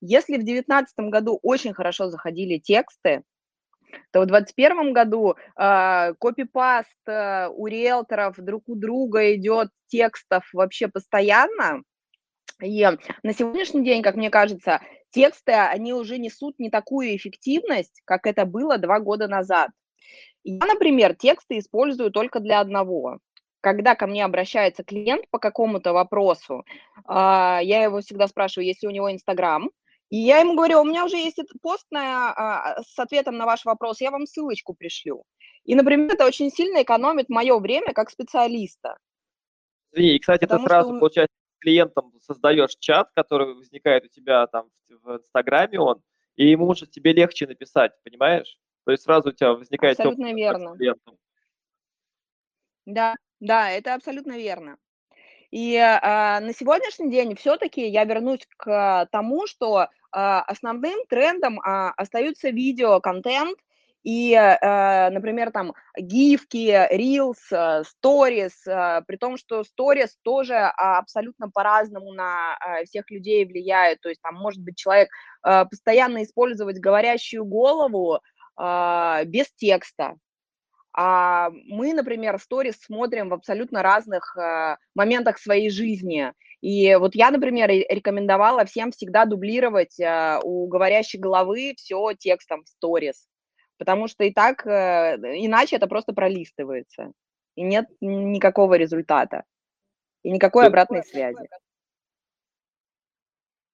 Если 0.00 0.34
в 0.34 0.44
2019 0.44 0.94
году 1.10 1.38
очень 1.42 1.72
хорошо 1.72 2.10
заходили 2.10 2.58
тексты, 2.58 3.22
то 4.12 4.20
в 4.20 4.26
2021 4.26 4.92
году 4.92 5.34
э, 5.56 6.14
копипаст 6.18 6.88
э, 7.06 7.48
у 7.48 7.66
риэлторов 7.66 8.36
друг 8.38 8.64
у 8.68 8.74
друга 8.74 9.34
идет 9.34 9.68
текстов 9.88 10.44
вообще 10.52 10.88
постоянно. 10.88 11.82
И 12.62 12.88
на 13.22 13.32
сегодняшний 13.32 13.84
день, 13.84 14.02
как 14.02 14.16
мне 14.16 14.30
кажется, 14.30 14.80
тексты, 15.10 15.52
они 15.52 15.92
уже 15.92 16.18
несут 16.18 16.58
не 16.58 16.70
такую 16.70 17.16
эффективность, 17.16 18.00
как 18.04 18.26
это 18.26 18.44
было 18.44 18.78
два 18.78 19.00
года 19.00 19.28
назад. 19.28 19.70
Я, 20.44 20.66
например, 20.66 21.14
тексты 21.14 21.58
использую 21.58 22.10
только 22.10 22.40
для 22.40 22.60
одного. 22.60 23.18
Когда 23.60 23.94
ко 23.94 24.06
мне 24.06 24.24
обращается 24.24 24.84
клиент 24.84 25.24
по 25.30 25.38
какому-то 25.38 25.92
вопросу, 25.92 26.64
э, 26.96 27.02
я 27.08 27.82
его 27.82 28.00
всегда 28.00 28.28
спрашиваю, 28.28 28.66
есть 28.66 28.82
ли 28.82 28.88
у 28.88 28.92
него 28.92 29.10
Инстаграм, 29.10 29.70
И 30.14 30.18
я 30.18 30.38
ему 30.38 30.54
говорю, 30.54 30.80
у 30.80 30.84
меня 30.84 31.04
уже 31.04 31.16
есть 31.16 31.40
этот 31.40 31.60
пост 31.60 31.84
на, 31.90 32.32
а, 32.32 32.82
с 32.84 32.96
ответом 33.00 33.36
на 33.36 33.46
ваш 33.46 33.64
вопрос, 33.64 34.00
я 34.00 34.12
вам 34.12 34.26
ссылочку 34.26 34.72
пришлю. 34.72 35.24
И, 35.64 35.74
например, 35.74 36.14
это 36.14 36.24
очень 36.24 36.52
сильно 36.52 36.84
экономит 36.84 37.28
мое 37.28 37.58
время 37.58 37.92
как 37.92 38.10
специалиста. 38.10 38.96
Извини, 39.90 40.14
и, 40.14 40.18
кстати, 40.20 40.42
Потому 40.42 40.62
ты 40.62 40.68
сразу, 40.68 40.90
что... 40.90 41.00
получается, 41.00 41.34
клиентом 41.58 42.12
создаешь 42.20 42.76
чат, 42.78 43.10
который 43.16 43.56
возникает 43.56 44.04
у 44.04 44.08
тебя 44.08 44.46
там 44.46 44.68
в 44.88 45.16
Инстаграме 45.16 45.80
он, 45.80 46.00
и 46.36 46.48
ему 46.48 46.68
уже 46.68 46.86
тебе 46.86 47.12
легче 47.12 47.48
написать, 47.48 47.90
понимаешь? 48.04 48.56
То 48.84 48.92
есть 48.92 49.02
сразу 49.02 49.30
у 49.30 49.32
тебя 49.32 49.54
возникает... 49.54 49.98
Абсолютно 49.98 50.32
верно. 50.32 50.76
Да, 52.86 53.16
да, 53.40 53.68
это 53.72 53.94
абсолютно 53.94 54.38
верно. 54.38 54.78
И 55.54 55.76
а, 55.76 56.40
на 56.40 56.52
сегодняшний 56.52 57.12
день 57.12 57.36
все-таки 57.36 57.86
я 57.86 58.02
вернусь 58.02 58.44
к 58.56 59.08
тому, 59.12 59.46
что 59.46 59.76
а, 59.76 59.88
основным 60.14 61.04
трендом 61.08 61.60
а, 61.60 61.90
остаются 61.96 62.50
видео-контент, 62.50 63.58
и, 64.04 64.34
э, 64.34 65.10
например, 65.10 65.50
там 65.50 65.72
гифки, 65.98 66.68
reels, 66.94 67.38
stories, 67.50 68.52
э, 68.66 69.00
при 69.06 69.16
том, 69.16 69.38
что 69.38 69.62
stories 69.62 70.10
тоже 70.22 70.56
абсолютно 70.56 71.48
по-разному 71.50 72.12
на 72.12 72.58
э, 72.58 72.84
всех 72.84 73.10
людей 73.10 73.46
влияют, 73.46 74.02
то 74.02 74.10
есть 74.10 74.20
там 74.20 74.34
может 74.34 74.62
быть 74.62 74.76
человек 74.76 75.08
постоянно 75.42 76.22
использовать 76.22 76.78
говорящую 76.78 77.44
голову 77.44 78.18
без 78.56 79.52
текста, 79.56 80.14
а 80.96 81.50
мы, 81.50 81.92
например, 81.92 82.38
сторис 82.38 82.76
смотрим 82.80 83.28
в 83.28 83.34
абсолютно 83.34 83.82
разных 83.82 84.34
моментах 84.94 85.38
своей 85.38 85.68
жизни. 85.68 86.32
И 86.64 86.94
вот 86.96 87.14
я, 87.14 87.30
например, 87.30 87.68
рекомендовала 87.68 88.64
всем 88.64 88.90
всегда 88.90 89.26
дублировать 89.26 89.98
у 90.42 90.66
говорящей 90.66 91.18
головы 91.18 91.74
все 91.76 92.14
текстом 92.14 92.64
в 92.64 92.68
сторис 92.68 93.26
потому 93.78 94.08
что 94.08 94.24
и 94.24 94.32
так, 94.32 94.66
э, 94.66 95.16
иначе 95.44 95.76
это 95.76 95.86
просто 95.86 96.12
пролистывается, 96.12 97.12
и 97.56 97.62
нет 97.62 97.86
никакого 98.00 98.74
результата, 98.74 99.44
и 100.22 100.30
никакой 100.30 100.66
обратной 100.66 101.04
связи. 101.04 101.48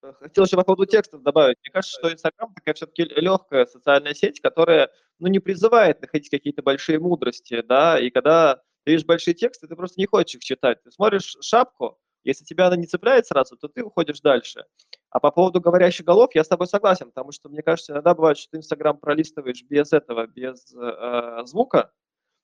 Э, 0.03 0.12
хотел 0.14 0.44
еще 0.44 0.57
по 0.57 0.64
поводу 0.64 0.87
текстов 0.87 1.22
добавить. 1.22 1.59
Мне 1.62 1.72
кажется, 1.72 1.98
что 1.98 2.12
Инстаграм 2.12 2.53
такая 2.55 2.74
все-таки 2.74 3.05
легкая 3.05 3.66
социальная 3.66 4.14
сеть, 4.14 4.40
которая 4.40 4.90
ну, 5.18 5.29
не 5.29 5.38
призывает 5.38 6.00
находить 6.00 6.31
какие-то 6.31 6.62
большие 6.62 6.98
мудрости, 6.98 7.62
да, 7.62 7.98
и 7.98 8.11
когда 8.11 8.57
ты 8.85 8.92
видишь 8.92 9.07
большие 9.07 9.35
тексты, 9.35 9.68
ты 9.68 9.76
просто 9.76 10.00
не 10.00 10.07
хочешь 10.07 10.37
их 10.37 10.42
читать. 10.42 10.83
Ты 10.83 10.90
смотришь 10.90 11.37
шапку, 11.42 11.98
если 12.24 12.44
тебя 12.44 12.66
она 12.66 12.76
не 12.76 12.87
цепляет 12.87 13.26
сразу, 13.26 13.56
то 13.56 13.68
ты 13.68 13.83
уходишь 13.83 14.20
дальше. 14.20 14.64
А 15.11 15.20
по 15.20 15.30
поводу 15.30 15.61
говорящих 15.61 16.06
голов 16.06 16.30
я 16.35 16.44
с 16.44 16.48
тобой 16.48 16.66
согласен, 16.66 17.06
потому 17.06 17.33
что, 17.33 17.48
мне 17.48 17.62
кажется, 17.62 17.92
иногда 17.92 18.14
бывает, 18.14 18.38
что 18.38 18.50
ты 18.52 18.59
Инстаграм 18.59 18.96
пролистываешь 18.96 19.62
без 19.62 19.92
этого, 19.92 20.26
без 20.26 20.72
э, 20.74 21.42
звука, 21.44 21.90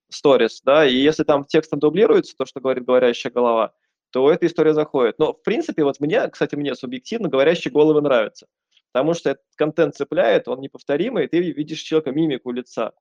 сторис, 0.08 0.62
да, 0.62 0.86
и 0.86 0.94
если 0.94 1.24
там 1.24 1.44
текстом 1.44 1.78
дублируется 1.78 2.36
то, 2.36 2.46
что 2.46 2.60
говорит 2.60 2.84
говорящая 2.84 3.32
голова, 3.32 3.74
то 4.10 4.30
эта 4.30 4.46
история 4.46 4.72
заходит. 4.72 5.18
Но, 5.18 5.32
в 5.32 5.42
принципе, 5.42 5.84
вот 5.84 6.00
мне, 6.00 6.26
кстати, 6.28 6.54
мне 6.54 6.74
субъективно 6.74 7.28
говорящие 7.28 7.72
головы 7.72 8.00
нравятся, 8.00 8.46
потому 8.92 9.14
что 9.14 9.30
этот 9.30 9.44
контент 9.56 9.94
цепляет, 9.94 10.48
он 10.48 10.60
неповторимый, 10.60 11.24
и 11.24 11.28
ты 11.28 11.40
видишь 11.40 11.80
человека, 11.80 12.12
мимику 12.12 12.50
лица, 12.50 12.92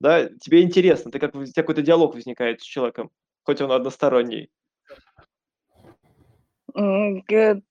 да, 0.00 0.28
тебе 0.28 0.62
интересно, 0.62 1.10
ты 1.10 1.18
как, 1.18 1.34
у 1.34 1.44
тебя 1.44 1.62
какой-то 1.62 1.82
диалог 1.82 2.14
возникает 2.14 2.60
с 2.60 2.64
человеком, 2.64 3.10
хоть 3.44 3.60
он 3.60 3.72
односторонний. 3.72 4.50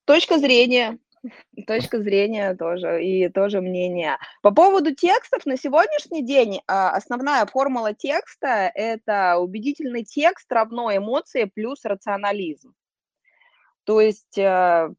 Точка 0.06 0.40
зрения, 0.40 0.98
точка 1.68 2.00
зрения 2.00 2.56
тоже 2.56 3.06
и 3.06 3.30
тоже 3.30 3.62
мнение. 3.62 4.18
По 4.42 4.52
поводу 4.52 4.96
текстов 4.96 5.46
на 5.46 5.58
сегодняшний 5.58 6.26
день 6.26 6.62
а, 6.68 6.90
основная 6.90 7.46
формула 7.46 7.94
текста– 7.94 8.72
это 8.76 9.38
убедительный 9.38 10.04
текст 10.04 10.52
равно 10.52 10.96
эмоции 10.96 11.44
плюс 11.44 11.86
рационализм. 11.86 12.74
То 13.84 14.02
есть 14.02 14.40
э, 14.40 14.90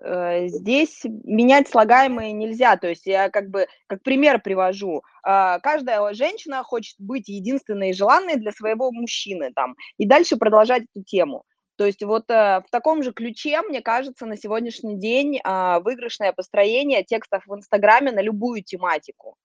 э, 0.00 0.46
здесь 0.46 1.00
менять 1.04 1.68
слагаемые 1.68 2.32
нельзя. 2.32 2.76
То 2.76 2.88
есть 2.88 3.06
я 3.06 3.28
как 3.28 3.50
бы 3.50 3.66
как 3.88 4.04
пример 4.04 4.40
привожу. 4.40 5.02
А, 5.24 5.58
каждая 5.58 6.14
женщина 6.14 6.62
хочет 6.62 6.94
быть 7.00 7.28
единственной 7.28 7.90
и 7.90 7.94
желанной 7.94 8.36
для 8.36 8.52
своего 8.52 8.92
мужчины 8.92 9.52
там. 9.52 9.74
И 9.98 10.06
дальше 10.06 10.36
продолжать 10.36 10.84
эту 10.94 11.02
тему. 11.04 11.44
То 11.76 11.84
есть 11.84 12.02
вот 12.02 12.30
э, 12.30 12.62
в 12.66 12.70
таком 12.70 13.02
же 13.02 13.12
ключе, 13.12 13.60
мне 13.62 13.82
кажется, 13.82 14.24
на 14.26 14.36
сегодняшний 14.36 14.98
день 14.98 15.38
э, 15.38 15.80
выигрышное 15.80 16.32
построение 16.32 17.04
текстов 17.04 17.42
в 17.46 17.54
Инстаграме 17.54 18.12
на 18.12 18.22
любую 18.22 18.62
тематику. 18.62 19.36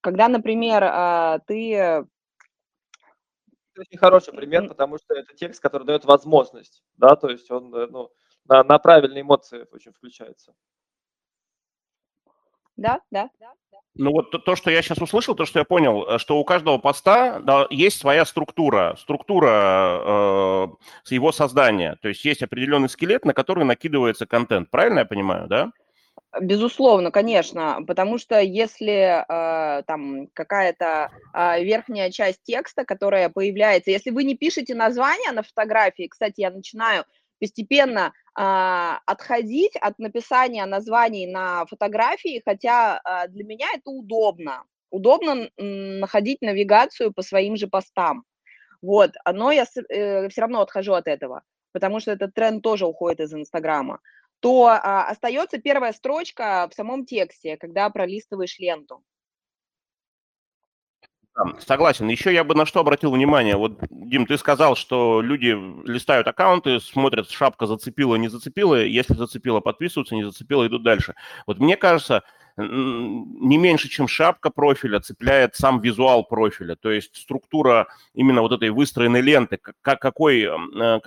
Когда, 0.00 0.28
например, 0.28 0.82
э, 0.82 1.38
ты... 1.46 1.72
Это 1.74 2.06
очень 3.78 3.98
хороший 3.98 4.34
пример, 4.34 4.66
потому 4.68 4.98
что 4.98 5.14
это 5.14 5.34
текст, 5.34 5.62
который 5.62 5.84
дает 5.84 6.04
возможность, 6.04 6.82
да, 6.96 7.14
то 7.14 7.28
есть 7.28 7.48
он 7.50 7.72
э, 7.72 7.86
ну, 7.86 8.10
на, 8.44 8.64
на 8.64 8.78
правильные 8.80 9.22
эмоции 9.22 9.66
очень 9.70 9.92
включается. 9.92 10.54
Да, 12.78 13.00
да. 13.10 13.28
Ну 13.96 14.12
вот 14.12 14.30
то, 14.30 14.38
то, 14.38 14.54
что 14.54 14.70
я 14.70 14.80
сейчас 14.80 14.98
услышал, 14.98 15.34
то, 15.34 15.44
что 15.44 15.58
я 15.58 15.64
понял, 15.64 16.04
э, 16.08 16.18
что 16.18 16.38
у 16.38 16.44
каждого 16.44 16.78
поста 16.78 17.40
да, 17.40 17.66
есть 17.70 17.98
своя 17.98 18.24
структура, 18.24 18.96
структура 18.96 19.48
э, 19.50 20.68
его 21.10 21.32
создания. 21.32 21.96
То 22.00 22.08
есть 22.08 22.24
есть 22.24 22.42
определенный 22.42 22.88
скелет, 22.88 23.24
на 23.24 23.34
который 23.34 23.64
накидывается 23.64 24.26
контент. 24.26 24.70
Правильно 24.70 25.00
я 25.00 25.04
понимаю, 25.04 25.48
да? 25.48 25.72
Безусловно, 26.40 27.10
конечно, 27.10 27.80
потому 27.86 28.18
что 28.18 28.38
если 28.38 29.24
э, 29.26 29.82
там 29.84 30.28
какая-то 30.32 31.10
э, 31.34 31.64
верхняя 31.64 32.10
часть 32.10 32.42
текста, 32.44 32.84
которая 32.84 33.30
появляется, 33.30 33.90
если 33.90 34.10
вы 34.10 34.22
не 34.22 34.36
пишете 34.36 34.76
название 34.76 35.32
на 35.32 35.42
фотографии, 35.42 36.06
кстати, 36.06 36.42
я 36.42 36.50
начинаю 36.50 37.04
постепенно 37.40 38.12
отходить 38.40 39.74
от 39.80 39.98
написания 39.98 40.64
названий 40.64 41.26
на 41.26 41.66
фотографии, 41.66 42.40
хотя 42.44 43.00
а, 43.02 43.26
для 43.26 43.42
меня 43.42 43.66
это 43.74 43.90
удобно. 43.90 44.62
Удобно 44.90 45.50
находить 45.56 46.40
навигацию 46.40 47.12
по 47.12 47.22
своим 47.22 47.56
же 47.56 47.66
постам. 47.66 48.22
Вот, 48.80 49.10
но 49.32 49.50
я 49.50 49.64
э, 49.64 50.28
все 50.28 50.40
равно 50.40 50.60
отхожу 50.60 50.92
от 50.92 51.08
этого, 51.08 51.42
потому 51.72 51.98
что 51.98 52.12
этот 52.12 52.32
тренд 52.32 52.62
тоже 52.62 52.86
уходит 52.86 53.20
из 53.20 53.34
Инстаграма. 53.34 53.98
То 54.40 54.66
а, 54.66 55.08
остается 55.08 55.58
первая 55.58 55.92
строчка 55.92 56.68
в 56.70 56.74
самом 56.74 57.06
тексте, 57.06 57.56
когда 57.56 57.90
пролистываешь 57.90 58.58
ленту. 58.60 59.02
Согласен. 61.66 62.08
Еще 62.08 62.32
я 62.32 62.44
бы 62.44 62.54
на 62.54 62.66
что 62.66 62.80
обратил 62.80 63.12
внимание. 63.12 63.56
Вот, 63.56 63.78
Дим, 63.90 64.26
ты 64.26 64.36
сказал, 64.38 64.74
что 64.76 65.20
люди 65.20 65.56
листают 65.88 66.26
аккаунты, 66.26 66.80
смотрят, 66.80 67.30
шапка 67.30 67.66
зацепила, 67.66 68.16
не 68.16 68.28
зацепила. 68.28 68.82
Если 68.82 69.14
зацепила, 69.14 69.60
подписываются, 69.60 70.14
не 70.14 70.24
зацепила, 70.24 70.66
идут 70.66 70.82
дальше. 70.82 71.14
Вот 71.46 71.58
мне 71.58 71.76
кажется, 71.76 72.22
не 72.58 73.56
меньше, 73.56 73.88
чем 73.88 74.08
шапка 74.08 74.50
профиля 74.50 74.98
цепляет 75.00 75.54
сам 75.54 75.80
визуал 75.80 76.24
профиля, 76.24 76.74
то 76.74 76.90
есть 76.90 77.14
структура 77.16 77.86
именно 78.14 78.42
вот 78.42 78.50
этой 78.52 78.70
выстроенной 78.70 79.20
ленты, 79.20 79.58
как, 79.80 80.00
какой, 80.00 80.42
э, 80.42 81.00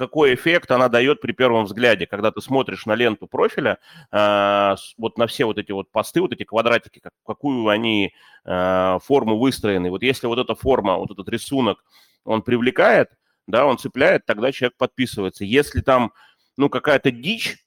какой 0.00 0.34
эффект 0.34 0.70
она 0.70 0.88
дает 0.88 1.20
при 1.20 1.32
первом 1.32 1.66
взгляде, 1.66 2.06
когда 2.06 2.30
ты 2.30 2.40
смотришь 2.40 2.86
на 2.86 2.94
ленту 2.94 3.26
профиля, 3.26 3.78
э, 4.10 4.74
вот 4.96 5.18
на 5.18 5.26
все 5.26 5.44
вот 5.44 5.58
эти 5.58 5.72
вот 5.72 5.92
посты, 5.92 6.22
вот 6.22 6.32
эти 6.32 6.44
квадратики, 6.44 7.00
как, 7.00 7.12
какую 7.26 7.68
они 7.68 8.14
э, 8.46 8.98
форму 9.04 9.38
выстроены. 9.38 9.90
Вот 9.90 10.02
если 10.02 10.26
вот 10.26 10.38
эта 10.38 10.54
форма, 10.54 10.96
вот 10.96 11.10
этот 11.10 11.28
рисунок, 11.28 11.84
он 12.24 12.40
привлекает, 12.40 13.10
да, 13.46 13.66
он 13.66 13.76
цепляет, 13.76 14.24
тогда 14.24 14.52
человек 14.52 14.78
подписывается. 14.78 15.44
Если 15.44 15.82
там, 15.82 16.14
ну, 16.56 16.70
какая-то 16.70 17.10
дичь, 17.10 17.58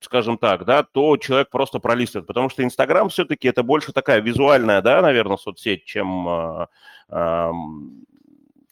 скажем 0.00 0.36
так, 0.36 0.64
да, 0.64 0.82
то 0.82 1.16
человек 1.16 1.48
просто 1.48 1.78
пролистывает, 1.78 2.26
потому 2.26 2.50
что 2.50 2.64
Инстаграм 2.64 3.08
все-таки 3.08 3.46
это 3.46 3.62
больше 3.62 3.92
такая 3.92 4.20
визуальная, 4.20 4.82
да, 4.82 5.00
наверное, 5.00 5.36
соцсеть, 5.36 5.84
чем 5.84 6.28
э, 6.28 6.66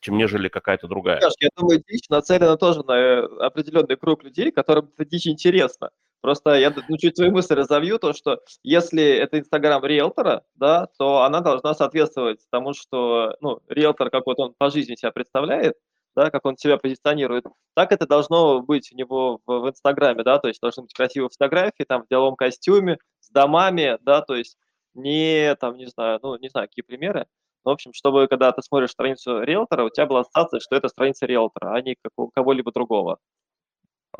чем 0.00 0.16
нежели 0.16 0.48
какая-то 0.48 0.88
другая. 0.88 1.20
Я 1.40 1.48
думаю, 1.56 1.82
дичь 1.87 2.09
нацелена 2.09 2.56
тоже 2.56 2.82
на 2.85 2.92
э, 2.92 3.20
определенный 3.40 3.96
круг 3.96 4.24
людей, 4.24 4.50
которым 4.50 4.90
эта 4.96 5.09
дичь 5.09 5.26
интересна. 5.26 5.90
Просто 6.20 6.54
я 6.54 6.72
ну, 6.88 6.96
чуть 6.96 7.16
свою 7.16 7.32
мысль 7.32 7.54
разовью, 7.54 7.98
то, 7.98 8.12
что 8.12 8.40
если 8.62 9.04
это 9.04 9.38
Инстаграм 9.38 9.85
риэлтора, 9.85 10.42
да, 10.54 10.88
то 10.98 11.22
она 11.22 11.40
должна 11.40 11.74
соответствовать 11.74 12.40
тому, 12.50 12.74
что 12.74 13.37
ну, 13.40 13.61
риэлтор, 13.68 14.11
как 14.11 14.26
вот 14.26 14.40
он 14.40 14.54
по 14.56 14.70
жизни 14.70 14.96
себя 14.96 15.12
представляет, 15.12 15.74
да, 16.16 16.30
как 16.30 16.44
он 16.46 16.56
себя 16.56 16.78
позиционирует, 16.78 17.44
так 17.74 17.92
это 17.92 18.06
должно 18.06 18.61
быть 18.61 18.90
у 18.92 18.96
него 18.96 19.40
в, 19.46 19.61
в 19.61 19.68
Инстаграме, 19.68 20.24
да, 20.24 20.38
то 20.38 20.48
есть 20.48 20.61
должны 20.61 20.85
быть 20.85 20.94
красивые 20.94 21.28
фотографии, 21.28 21.85
там, 21.87 22.02
в 22.02 22.09
деловом 22.09 22.37
костюме, 22.37 22.98
с 23.20 23.28
домами, 23.28 23.98
да, 24.00 24.22
то 24.22 24.35
есть 24.35 24.56
не, 24.94 25.54
там, 25.56 25.76
не 25.76 25.87
знаю, 25.87 26.18
ну, 26.22 26.37
не 26.38 26.48
знаю, 26.48 26.68
какие 26.68 26.82
примеры, 26.82 27.26
в 27.66 27.70
общем, 27.70 27.92
чтобы 27.92 28.29
когда 28.29 28.52
ты 28.52 28.62
смотришь 28.62 28.90
страницу 28.90 29.42
риэлтора, 29.42 29.85
у 29.85 29.90
тебя 29.90 30.07
была 30.07 30.20
ассоциация, 30.20 30.61
что 30.61 30.76
это 30.76 30.88
страница 30.88 31.26
риэлтора, 31.26 31.74
а 31.74 31.83
не 31.83 31.96
кого-либо 32.35 32.72
другого. 32.72 33.18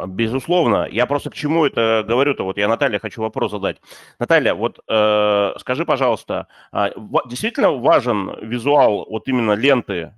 Безусловно. 0.07 0.87
Я 0.91 1.07
просто 1.07 1.31
к 1.31 1.35
чему 1.35 1.65
это 1.65 2.05
говорю-то? 2.07 2.45
Вот 2.45 2.59
я 2.59 2.69
Наталья 2.69 2.99
хочу 2.99 3.23
вопрос 3.23 3.53
задать. 3.53 3.81
Наталья, 4.19 4.55
вот 4.55 4.81
э, 4.89 5.53
скажи, 5.59 5.87
пожалуйста, 5.87 6.49
э, 6.73 6.91
действительно 7.29 7.73
важен 7.73 8.37
визуал 8.43 9.07
вот 9.09 9.27
именно 9.29 9.53
ленты, 9.53 10.13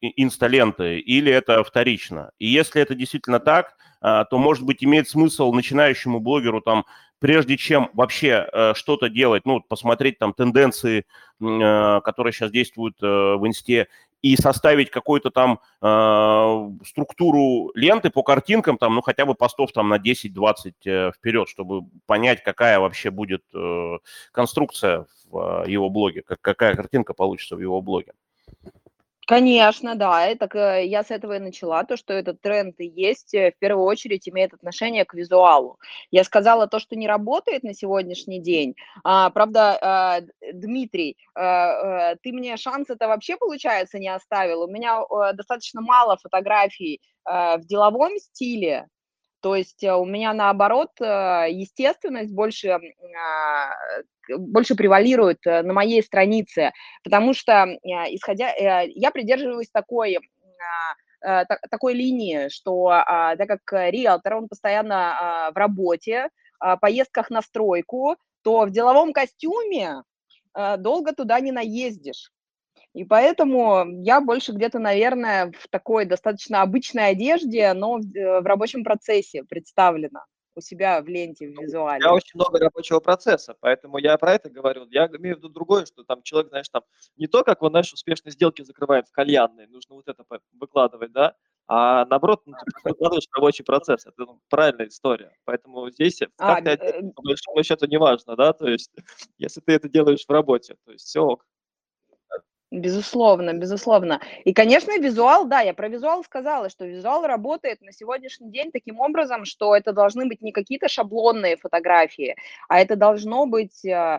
инсталенты, 0.00 1.00
или 1.00 1.32
это 1.32 1.64
вторично? 1.64 2.30
И 2.38 2.46
если 2.46 2.80
это 2.80 2.94
действительно 2.94 3.40
так, 3.40 3.74
э, 4.02 4.24
то, 4.30 4.38
может 4.38 4.64
быть, 4.64 4.84
имеет 4.84 5.08
смысл 5.08 5.52
начинающему 5.52 6.20
блогеру 6.20 6.60
там 6.60 6.84
прежде 7.18 7.56
чем 7.56 7.90
вообще 7.94 8.46
э, 8.52 8.74
что-то 8.74 9.08
делать, 9.08 9.44
ну, 9.44 9.60
посмотреть 9.60 10.18
там 10.18 10.32
тенденции, 10.32 11.04
э, 11.40 12.00
которые 12.02 12.32
сейчас 12.32 12.50
действуют 12.50 12.96
э, 13.02 13.06
в 13.06 13.46
инсте, 13.46 13.88
и 14.24 14.36
составить 14.36 14.90
какую-то 14.90 15.30
там 15.30 15.60
э, 15.82 16.70
структуру 16.86 17.70
ленты 17.74 18.08
по 18.08 18.22
картинкам, 18.22 18.78
там, 18.78 18.94
ну, 18.94 19.02
хотя 19.02 19.26
бы 19.26 19.34
постов 19.34 19.70
там 19.72 19.90
на 19.90 19.98
10-20 19.98 20.72
э, 20.86 21.12
вперед, 21.14 21.46
чтобы 21.46 21.82
понять, 22.06 22.42
какая 22.42 22.80
вообще 22.80 23.10
будет 23.10 23.42
э, 23.54 23.98
конструкция 24.32 25.06
в 25.30 25.64
э, 25.66 25.70
его 25.70 25.90
блоге, 25.90 26.22
как, 26.22 26.40
какая 26.40 26.74
картинка 26.74 27.12
получится 27.12 27.54
в 27.54 27.60
его 27.60 27.82
блоге. 27.82 28.12
Конечно, 29.26 29.94
да, 29.94 30.26
это 30.26 30.48
к 30.48 30.80
я 30.82 31.02
с 31.02 31.10
этого 31.10 31.36
и 31.36 31.38
начала, 31.38 31.82
то, 31.84 31.96
что 31.96 32.12
этот 32.12 32.42
тренд 32.42 32.78
и 32.78 32.84
есть, 32.86 33.32
э, 33.34 33.52
в 33.52 33.58
первую 33.58 33.86
очередь 33.86 34.28
имеет 34.28 34.52
отношение 34.52 35.06
к 35.06 35.14
визуалу. 35.14 35.78
Я 36.10 36.24
сказала 36.24 36.66
то, 36.66 36.78
что 36.78 36.94
не 36.94 37.08
работает 37.08 37.62
на 37.62 37.72
сегодняшний 37.72 38.38
день. 38.40 38.74
А, 39.02 39.30
правда, 39.30 39.78
а, 39.80 40.20
Дмитрий, 40.52 41.16
а, 41.34 42.16
ты 42.16 42.32
мне 42.32 42.56
шанс 42.58 42.90
это 42.90 43.08
вообще, 43.08 43.36
получается, 43.38 43.98
не 43.98 44.08
оставил. 44.08 44.62
У 44.62 44.68
меня 44.68 45.00
достаточно 45.32 45.80
мало 45.80 46.16
фотографий 46.18 47.00
а, 47.24 47.56
в 47.56 47.64
деловом 47.64 48.18
стиле, 48.18 48.88
то 49.44 49.56
есть 49.56 49.84
э, 49.84 49.92
у 49.92 50.06
меня 50.06 50.32
наоборот 50.32 50.92
э, 51.02 51.04
естественность 51.50 52.32
больше, 52.32 52.68
а, 52.70 53.70
больше 54.38 54.74
превалирует 54.74 55.46
э, 55.46 55.60
на 55.60 55.74
моей 55.74 56.02
странице, 56.02 56.72
потому 57.02 57.34
что 57.34 57.66
исходя, 57.82 58.54
я 58.56 59.10
придерживаюсь 59.10 59.68
такой 59.70 60.18
а, 61.22 61.44
такой 61.70 61.92
линии, 61.92 62.48
что 62.48 62.88
а, 62.88 63.36
так 63.36 63.48
как 63.48 63.92
риэлтор, 63.92 64.36
он 64.36 64.48
постоянно 64.48 65.50
в 65.54 65.58
работе, 65.58 66.30
поездках 66.80 67.28
на 67.28 67.42
стройку, 67.42 68.16
то 68.42 68.64
в 68.64 68.70
деловом 68.70 69.12
костюме 69.12 70.04
долго 70.78 71.12
туда 71.12 71.40
не 71.40 71.52
наездишь. 71.52 72.30
И 72.94 73.04
поэтому 73.04 73.84
я 74.02 74.20
больше 74.20 74.52
где-то, 74.52 74.78
наверное, 74.78 75.52
в 75.58 75.68
такой 75.68 76.04
достаточно 76.04 76.62
обычной 76.62 77.08
одежде, 77.08 77.72
но 77.74 77.98
в, 77.98 78.16
э, 78.16 78.40
в 78.40 78.46
рабочем 78.46 78.84
процессе 78.84 79.42
представлена 79.42 80.24
у 80.56 80.60
себя 80.60 81.02
в 81.02 81.08
ленте, 81.08 81.48
в 81.48 81.60
визуале. 81.60 81.98
У 81.98 82.06
меня 82.06 82.14
очень 82.14 82.34
много 82.34 82.60
рабочего 82.60 83.00
процесса, 83.00 83.56
поэтому 83.58 83.98
я 83.98 84.16
про 84.16 84.34
это 84.34 84.48
говорю. 84.48 84.86
Я 84.90 85.06
имею 85.06 85.34
в 85.34 85.38
виду 85.38 85.48
другое, 85.48 85.86
что 85.86 86.04
там 86.04 86.22
человек, 86.22 86.50
знаешь, 86.50 86.68
там 86.68 86.82
не 87.16 87.26
то, 87.26 87.42
как 87.42 87.62
он, 87.62 87.70
знаешь, 87.70 87.92
успешные 87.92 88.32
сделки 88.32 88.62
закрывает 88.62 89.08
в 89.08 89.12
кальянной, 89.12 89.66
нужно 89.66 89.96
вот 89.96 90.06
это 90.06 90.24
выкладывать, 90.52 91.10
да, 91.10 91.34
а 91.66 92.04
наоборот, 92.06 92.42
ну, 92.46 92.52
ты 92.52 92.90
выкладываешь 92.90 93.26
рабочий 93.34 93.64
процесс. 93.64 94.06
Это 94.06 94.24
ну, 94.26 94.40
правильная 94.50 94.86
история. 94.88 95.32
Поэтому 95.44 95.90
здесь 95.90 96.20
а, 96.38 96.54
как 96.56 96.64
ты, 96.64 96.70
э, 96.70 97.02
по 97.12 97.22
большому 97.22 97.62
счету 97.62 97.86
не 97.86 97.98
важно, 97.98 98.36
да, 98.36 98.52
то 98.52 98.68
есть 98.68 98.92
если 99.38 99.60
ты 99.60 99.72
это 99.72 99.88
делаешь 99.88 100.24
в 100.26 100.30
работе, 100.30 100.76
то 100.84 100.92
есть 100.92 101.06
все 101.06 101.20
ок. 101.20 101.44
Безусловно, 102.74 103.52
безусловно. 103.52 104.20
И, 104.44 104.52
конечно, 104.52 104.98
визуал, 104.98 105.44
да, 105.46 105.60
я 105.60 105.74
про 105.74 105.88
визуал 105.88 106.24
сказала, 106.24 106.68
что 106.68 106.84
визуал 106.84 107.24
работает 107.24 107.80
на 107.82 107.92
сегодняшний 107.92 108.50
день 108.50 108.72
таким 108.72 108.98
образом, 108.98 109.44
что 109.44 109.76
это 109.76 109.92
должны 109.92 110.26
быть 110.26 110.42
не 110.42 110.50
какие-то 110.50 110.88
шаблонные 110.88 111.56
фотографии, 111.56 112.34
а 112.68 112.80
это 112.80 112.96
должно 112.96 113.46
быть 113.46 113.84
э, 113.84 114.18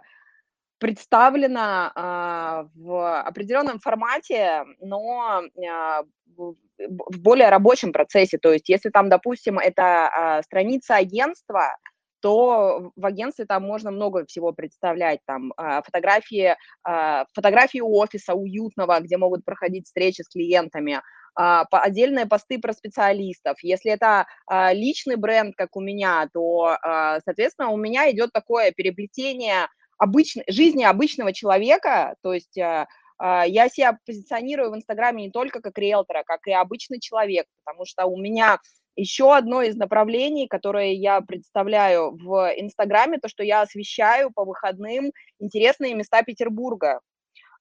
представлено 0.78 1.92
а, 1.96 2.68
в 2.76 3.22
определенном 3.24 3.80
формате, 3.80 4.64
но 4.80 5.42
а, 5.68 6.04
в 6.38 7.20
более 7.20 7.50
рабочем 7.50 7.92
процессе. 7.92 8.38
То 8.38 8.54
есть, 8.54 8.70
если 8.70 8.90
там, 8.90 9.10
допустим, 9.10 9.60
это 9.60 10.42
страница 10.46 10.96
агентства, 10.96 11.76
то 12.22 12.92
в 12.96 13.06
агентстве 13.06 13.46
там 13.46 13.64
можно 13.64 13.92
много 13.92 14.26
всего 14.26 14.52
представлять, 14.52 15.20
там 15.26 15.54
а, 15.58 15.82
фотографии, 15.84 16.56
а, 16.84 17.26
фотографии 17.34 17.82
офиса 17.82 18.34
уютного, 18.34 19.00
где 19.00 19.18
могут 19.18 19.46
проходить 19.46 19.86
встречи 19.86 20.22
с 20.22 20.30
клиентами, 20.30 21.02
а, 21.36 21.66
отдельные 21.70 22.26
посты 22.26 22.60
про 22.60 22.74
специалистов. 22.74 23.58
Если 23.62 23.92
это 23.92 24.26
личный 24.74 25.18
бренд, 25.18 25.56
как 25.56 25.76
у 25.76 25.82
меня, 25.82 26.30
то, 26.34 26.78
соответственно, 27.26 27.70
у 27.70 27.78
меня 27.78 28.10
идет 28.12 28.32
такое 28.32 28.72
переплетение 28.72 29.68
обычной, 29.98 30.46
жизни 30.48 30.84
обычного 30.84 31.34
человека, 31.34 32.16
то 32.22 32.34
есть 32.34 32.56
я 32.56 32.88
себя 33.20 33.98
позиционирую 34.06 34.72
в 34.72 34.76
Инстаграме 34.76 35.26
не 35.26 35.32
только 35.32 35.62
как 35.62 35.78
риэлтора, 35.78 36.24
как 36.24 36.48
и 36.48 36.52
обычный 36.52 37.00
человек, 37.00 37.46
потому 37.64 37.86
что 37.86 38.06
у 38.06 38.18
меня 38.18 38.60
еще 38.96 39.36
одно 39.36 39.62
из 39.62 39.76
направлений, 39.76 40.48
которое 40.48 40.94
я 40.94 41.22
представляю 41.22 42.12
в 42.12 42.54
Инстаграме, 42.58 43.20
то, 43.20 43.28
что 43.28 43.44
я 43.44 43.62
освещаю 43.62 44.32
по 44.32 44.46
выходным 44.46 45.12
интересные 45.40 45.94
места 45.96 46.24
Петербурга. 46.24 47.02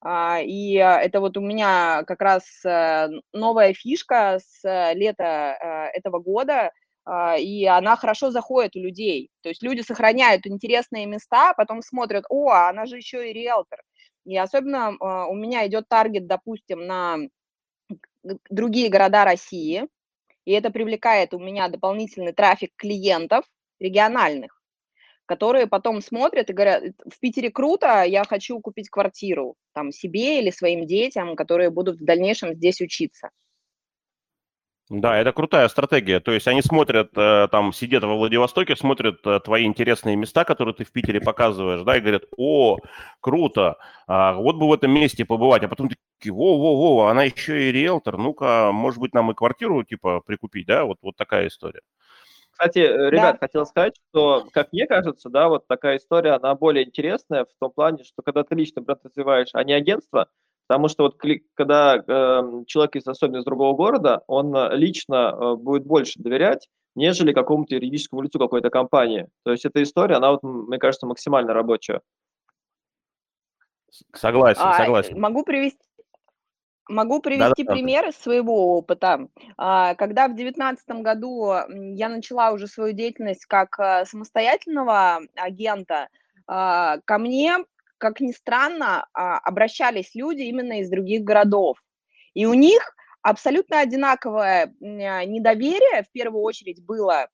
А, 0.01 0.41
и 0.41 0.75
это 0.75 1.21
вот 1.21 1.37
у 1.37 1.41
меня 1.41 2.03
как 2.07 2.21
раз 2.21 2.45
э, 2.65 3.09
новая 3.33 3.73
фишка 3.73 4.39
с 4.39 4.93
лета 4.95 5.57
э, 5.95 5.99
этого 5.99 6.19
года, 6.19 6.73
а, 7.05 7.37
и 7.37 7.65
она 7.67 7.97
хорошо 7.97 8.31
заходит 8.31 8.77
у 8.77 8.81
людей. 8.81 9.31
То 9.43 9.51
есть 9.51 9.63
люди 9.63 9.83
сохраняют 9.83 10.47
интересные 10.47 11.07
места, 11.07 11.51
а 11.51 11.55
потом 11.55 11.83
смотрят, 11.83 12.25
о, 12.29 12.51
она 12.51 12.87
же 12.87 12.97
еще 12.97 13.31
и 13.31 13.33
риэлтор. 13.33 13.83
И 14.25 14.37
особенно 14.37 14.97
а, 15.01 15.27
у 15.27 15.35
меня 15.35 15.67
идет 15.67 15.89
таргет, 15.89 16.27
допустим, 16.27 16.87
на 16.87 17.19
другие 18.49 18.89
города 18.89 19.25
России, 19.25 19.87
и 20.45 20.53
это 20.53 20.71
привлекает 20.71 21.35
у 21.35 21.39
меня 21.39 21.69
дополнительный 21.69 22.33
трафик 22.33 22.73
клиентов 22.77 23.45
региональных, 23.81 24.63
которые 25.27 25.67
потом 25.67 26.01
смотрят 26.01 26.51
и 26.51 26.53
говорят, 26.53 26.83
в 27.05 27.19
Питере 27.21 27.51
круто, 27.51 28.05
я 28.05 28.25
хочу 28.25 28.61
купить 28.61 28.91
квартиру 28.91 29.57
там 29.73 29.93
себе 29.93 30.41
или 30.41 30.51
своим 30.51 30.87
детям, 30.87 31.37
которые 31.37 31.71
будут 31.71 32.01
в 32.01 32.05
дальнейшем 32.05 32.55
здесь 32.55 32.81
учиться. 32.81 33.31
Да, 34.91 35.17
это 35.19 35.33
крутая 35.33 35.69
стратегия. 35.69 36.21
То 36.21 36.33
есть 36.33 36.47
они 36.47 36.61
смотрят, 36.61 37.17
э, 37.17 37.49
там, 37.51 37.73
сидят 37.73 38.05
во 38.05 38.17
Владивостоке, 38.17 38.77
смотрят 38.77 39.27
э, 39.27 39.41
твои 39.41 39.65
интересные 39.65 40.15
места, 40.15 40.45
которые 40.45 40.75
ты 40.75 40.85
в 40.85 40.93
Питере 40.93 41.23
показываешь, 41.23 41.83
да, 41.85 41.97
и 41.97 42.01
говорят, 42.01 42.25
о, 42.37 42.77
круто, 43.21 43.79
а 44.07 44.35
вот 44.35 44.57
бы 44.57 44.69
в 44.69 44.73
этом 44.75 44.91
месте 44.91 45.25
побывать. 45.25 45.63
А 45.63 45.69
потом 45.69 45.89
во-во-во, 46.25 47.09
она 47.09 47.25
еще 47.25 47.69
и 47.69 47.73
риэлтор, 47.73 48.17
ну-ка, 48.17 48.71
может 48.73 49.01
быть, 49.01 49.15
нам 49.15 49.31
и 49.31 49.35
квартиру, 49.35 49.83
типа, 49.83 50.21
прикупить, 50.25 50.67
да, 50.67 50.85
вот, 50.85 50.99
вот 51.03 51.17
такая 51.17 51.49
история. 51.49 51.81
Кстати, 52.51 52.79
э, 52.79 53.11
ребят, 53.11 53.39
да. 53.41 53.47
хотел 53.47 53.67
сказать, 53.67 53.97
что, 54.11 54.47
как 54.53 54.73
мне 54.73 54.87
кажется, 54.87 55.29
да, 55.29 55.49
вот 55.49 55.67
такая 55.67 55.99
история, 55.99 56.33
она 56.33 56.55
более 56.55 56.87
интересная 56.87 57.45
в 57.45 57.59
том 57.59 57.73
плане, 57.73 58.05
что 58.05 58.23
когда 58.23 58.45
ты 58.45 58.55
лично 58.55 58.81
бренд 58.81 59.01
развиваешь, 59.05 59.51
а 59.53 59.65
не 59.65 59.73
агентство, 59.73 60.29
Потому 60.67 60.89
что 60.89 61.05
вот 61.05 61.21
когда 61.55 61.97
э, 61.97 62.65
человек 62.67 62.97
из 62.97 63.07
особенно 63.07 63.39
из 63.39 63.45
другого 63.45 63.77
города, 63.77 64.23
он 64.27 64.55
э, 64.57 64.75
лично 64.77 65.35
э, 65.35 65.55
будет 65.57 65.85
больше 65.85 66.19
доверять, 66.21 66.69
нежели 66.95 67.35
какому-то 67.35 67.75
юридическому 67.75 68.23
лицу 68.23 68.39
какой-то 68.39 68.71
компании. 68.71 69.29
То 69.45 69.53
есть 69.53 69.67
эта 69.67 69.83
история, 69.83 70.17
она, 70.17 70.33
вот, 70.33 70.43
мне 70.43 70.79
кажется, 70.79 71.07
максимально 71.07 71.53
рабочая. 71.53 72.01
Согласен, 74.15 74.63
а, 74.65 74.79
согласен. 74.79 75.21
Могу 75.21 75.45
привести, 75.45 75.79
Могу 76.89 77.21
привести 77.21 77.65
да, 77.65 77.73
пример 77.73 78.09
из 78.09 78.17
своего 78.17 78.77
опыта. 78.77 79.29
А, 79.57 79.95
когда 79.95 80.29
в 80.29 80.35
2019 80.35 81.03
году 81.03 81.53
я 81.69 82.09
начала 82.09 82.53
уже 82.53 82.67
свою 82.67 82.93
деятельность 82.93 83.47
как 83.47 83.79
э, 83.79 84.05
самостоятельного 84.05 85.21
агента, 85.35 86.09
а, 86.47 86.99
ко 87.05 87.19
мне 87.19 87.57
как 87.97 88.21
ни 88.21 88.33
странно, 88.33 89.07
а, 89.15 89.39
обращались 89.39 90.15
люди 90.15 90.43
именно 90.43 90.81
из 90.81 90.91
других 90.91 91.23
городов. 91.23 91.79
И 92.35 92.45
у 92.45 92.53
них 92.53 92.95
абсолютно 93.23 93.81
одинаковое 93.81 94.75
недоверие 94.81 96.03
в 96.03 96.11
первую 96.13 96.43
очередь 96.43 96.85
было, 96.85 97.29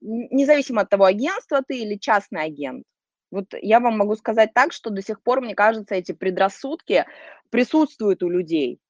независимо 0.00 0.82
от 0.82 0.88
того, 0.88 1.04
агентства 1.04 1.62
ты 1.62 1.78
или 1.78 1.96
частный 1.96 2.42
агент. 2.42 2.84
Вот 3.30 3.46
я 3.60 3.80
вам 3.80 3.98
могу 3.98 4.16
сказать 4.16 4.54
так, 4.54 4.72
что 4.72 4.90
до 4.90 5.02
сих 5.02 5.22
пор, 5.22 5.40
мне 5.40 5.54
кажется, 5.54 5.94
эти 5.94 6.12
предрассудки 6.12 7.04
присутствуют 7.50 8.22
у 8.22 8.28
людей. 8.28 8.80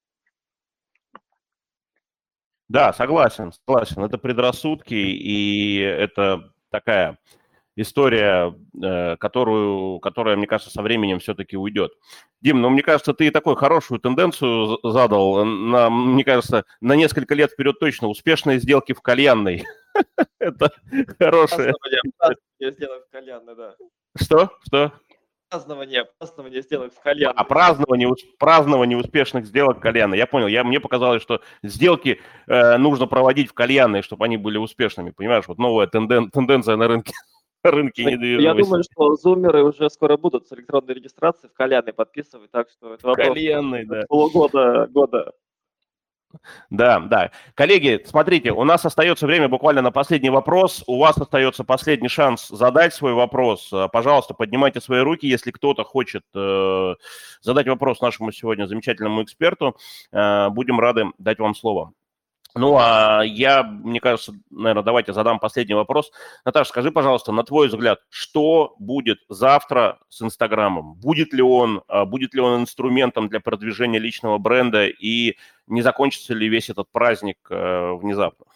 Да, 2.69 2.93
согласен, 2.93 3.53
согласен. 3.53 4.03
Это 4.03 4.19
предрассудки, 4.19 4.95
и 4.95 5.79
это 5.79 6.53
такая 6.71 7.19
история, 7.81 8.55
э, 8.83 9.17
которую, 9.17 10.01
которая, 10.01 10.37
мне 10.37 10.47
кажется, 10.47 10.73
со 10.73 10.83
временем 10.83 11.21
все-таки 11.21 11.57
уйдет. 11.57 11.93
Дим, 12.41 12.61
ну, 12.61 12.71
мне 12.71 12.83
кажется, 12.83 13.15
ты 13.15 13.31
такую 13.31 13.57
хорошую 13.57 14.01
тенденцию 14.01 14.79
задал, 14.83 15.45
на, 15.45 15.89
мне 15.91 16.25
кажется, 16.25 16.65
на 16.81 16.95
несколько 16.95 17.35
лет 17.35 17.53
вперед 17.53 17.79
точно. 17.79 18.09
Успешные 18.09 18.59
сделки 18.59 18.93
в 18.93 19.01
кальянной. 19.01 19.65
Это 20.39 20.73
хорошее. 21.19 21.73
В 22.59 23.13
кальянной, 23.13 23.55
да. 23.55 23.75
Что? 24.17 24.51
Что? 24.67 24.93
празднование, 25.51 26.07
празднование 26.19 26.63
сделок 26.63 26.93
в 26.93 27.01
кальян. 27.01 27.33
А 27.35 27.45
празднование, 27.45 28.13
празднование 28.39 28.99
успешных 28.99 29.47
сделок 29.47 29.81
кальяна. 29.81 30.15
Я 30.15 30.27
понял, 30.27 30.47
я, 30.47 30.65
мне 30.65 30.81
показалось, 30.81 31.23
что 31.23 31.41
сделки 31.63 32.21
э, 32.47 32.77
нужно 32.77 33.07
проводить 33.07 33.51
в 33.51 33.55
кальянные, 33.55 34.03
чтобы 34.03 34.25
они 34.25 34.37
были 34.37 34.59
успешными. 34.59 35.11
Понимаешь, 35.11 35.45
вот 35.49 35.59
новая 35.59 35.87
тенден, 35.87 36.31
тенденция 36.31 36.77
на 36.77 36.89
рынке. 36.89 37.15
Рынке 37.63 38.05
недвижимости. 38.05 38.45
Я 38.45 38.55
думаю, 38.55 38.83
что 38.85 39.15
зумеры 39.17 39.65
уже 39.65 39.91
скоро 39.91 40.17
будут 40.17 40.47
с 40.47 40.53
электронной 40.53 40.95
регистрацией 40.95 41.51
в 41.51 41.55
кальянной 41.55 41.93
подписывать, 41.93 42.51
так 42.51 42.69
что 42.71 42.95
это 42.95 43.07
вопрос 43.07 43.27
Кальянный, 43.27 43.85
да. 43.85 44.05
полугода, 44.09 44.87
года. 44.91 45.33
Да, 46.71 47.01
да. 47.01 47.31
Коллеги, 47.55 48.03
смотрите, 48.05 48.53
у 48.53 48.65
нас 48.65 48.85
остается 48.85 49.27
время 49.27 49.49
буквально 49.49 49.83
на 49.83 49.91
последний 49.91 50.31
вопрос. 50.31 50.85
У 50.87 50.99
вас 50.99 51.17
остается 51.17 51.65
последний 51.65 52.09
шанс 52.09 52.49
задать 52.49 52.95
свой 52.95 53.15
вопрос. 53.15 53.73
Э, 53.73 53.89
пожалуйста, 53.91 54.35
поднимайте 54.35 54.81
свои 54.81 55.01
руки, 55.01 55.27
если 55.27 55.51
кто-то 55.51 55.85
хочет 55.85 56.25
э, 56.35 56.95
задать 57.41 57.67
вопрос 57.67 58.01
нашему 58.01 58.31
сегодня 58.33 58.67
замечательному 58.67 59.23
эксперту. 59.23 59.77
Э, 60.13 60.51
будем 60.51 60.79
рады 60.79 61.07
дать 61.19 61.39
вам 61.39 61.55
слово. 61.55 61.93
Ну, 62.55 62.77
а 62.79 63.23
я, 63.25 63.63
мне 63.63 64.01
кажется, 64.01 64.33
наверное, 64.51 64.83
давайте 64.83 65.13
задам 65.13 65.39
последний 65.39 65.75
вопрос. 65.75 66.11
Наташа, 66.45 66.71
скажи, 66.71 66.91
пожалуйста, 66.91 67.31
на 67.31 67.45
твой 67.45 67.69
взгляд, 67.69 68.01
что 68.09 68.75
будет 68.79 69.21
завтра 69.29 69.99
с 70.09 70.23
Инстаграмом? 70.23 70.95
Будет 70.95 71.33
ли 71.33 71.43
он, 71.43 71.83
а, 71.89 72.05
будет 72.05 72.35
ли 72.35 72.41
он 72.41 72.63
инструментом 72.63 73.29
для 73.29 73.41
продвижения 73.41 73.99
личного 73.99 74.39
бренда 74.39 74.87
и 74.87 75.37
не 75.67 75.83
закончится 75.83 76.35
ли 76.35 76.49
весь 76.49 76.71
этот 76.71 76.91
праздник 76.91 77.37
э, 77.51 77.93
внезапно? 77.93 78.47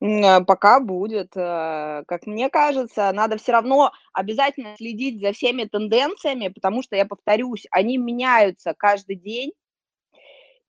Э, 0.00 0.40
пока 0.44 0.80
будет. 0.80 1.36
Э, 1.36 2.04
как 2.06 2.26
мне 2.26 2.48
кажется, 2.50 3.10
надо 3.12 3.38
все 3.38 3.52
равно 3.52 3.92
обязательно 4.12 4.76
следить 4.76 5.20
за 5.20 5.32
всеми 5.32 5.64
тенденциями, 5.64 6.48
потому 6.48 6.82
что, 6.82 6.96
я 6.96 7.06
повторюсь, 7.06 7.66
они 7.70 7.96
меняются 7.96 8.74
каждый 8.74 9.16
день. 9.16 9.52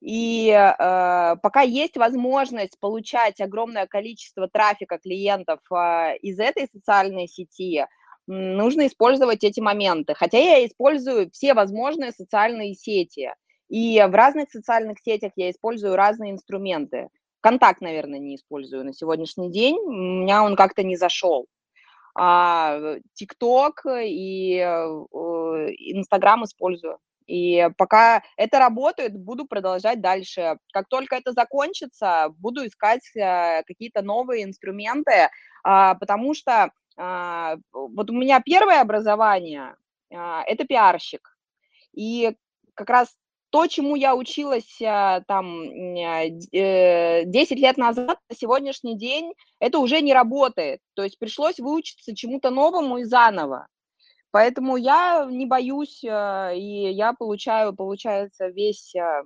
И 0.02 0.50
э, 0.50 1.36
пока 1.42 1.62
есть 1.62 1.98
возможность 1.98 2.80
получать 2.80 3.42
огромное 3.42 3.86
количество 3.86 4.48
трафика 4.48 4.98
клиентов 4.98 5.60
э, 5.72 6.18
из 6.22 6.40
этой 6.40 6.68
социальной 6.72 7.28
сети, 7.28 7.86
нужно 8.28 8.88
использовать 8.88 9.44
эти 9.44 9.60
моменты. 9.60 10.14
Хотя 10.14 10.38
я 10.38 10.66
использую 10.66 11.30
все 11.32 11.54
возможные 11.54 12.12
социальные 12.12 12.76
сети. 12.76 13.34
И 13.68 14.00
в 14.00 14.12
разных 14.16 14.50
социальных 14.52 15.00
сетях 15.00 15.34
я 15.36 15.52
использую 15.52 15.96
разные 15.96 16.32
инструменты. 16.32 17.10
Контакт, 17.42 17.82
наверное, 17.82 18.20
не 18.20 18.36
использую 18.36 18.86
на 18.86 18.94
сегодняшний 18.94 19.52
день. 19.52 19.78
У 19.80 19.92
меня 19.92 20.44
он 20.44 20.56
как-то 20.56 20.84
не 20.84 20.96
зашел. 20.96 21.48
А 22.16 22.98
ТикТок 23.14 23.86
и 23.86 24.58
э, 24.58 24.66
Инстаграм 24.66 26.44
использую. 26.46 27.00
И 27.30 27.70
пока 27.78 28.24
это 28.38 28.58
работает, 28.58 29.16
буду 29.16 29.46
продолжать 29.46 30.02
дальше. 30.02 30.58
Как 30.74 30.88
только 30.90 31.16
это 31.16 31.32
закончится, 31.32 32.34
буду 32.40 32.66
искать 32.66 33.04
э, 33.16 33.62
какие-то 33.68 34.02
новые 34.02 34.46
инструменты, 34.46 35.30
а, 35.64 35.94
потому 35.94 36.34
что 36.34 36.72
а, 36.98 37.58
вот 37.72 38.10
у 38.10 38.14
меня 38.14 38.42
первое 38.44 38.82
образование 38.82 39.76
а,– 40.12 40.44
это 40.48 40.66
пиарщик. 40.66 41.38
И 41.94 42.36
как 42.74 42.90
раз 42.90 43.16
то, 43.52 43.68
чему 43.68 43.96
я 43.96 44.16
училась 44.16 44.78
там 44.80 45.66
10 45.66 46.50
э, 46.52 47.56
лет 47.56 47.78
назад, 47.78 48.18
на 48.28 48.36
сегодняшний 48.36 48.98
день, 48.98 49.34
это 49.60 49.78
уже 49.78 50.02
не 50.02 50.16
работает. 50.16 50.82
То 50.96 51.04
есть 51.04 51.20
пришлось 51.20 51.60
выучиться 51.60 52.16
чему-то 52.16 52.50
новому 52.50 52.98
и 52.98 53.04
заново. 53.04 53.68
Поэтому 54.32 54.78
я 54.78 55.26
не 55.30 55.46
боюсь, 55.46 56.04
э, 56.04 56.56
и 56.56 56.92
я 56.92 57.14
получаю, 57.14 57.76
получается, 57.76 58.48
весь, 58.48 58.94
э, 58.96 59.24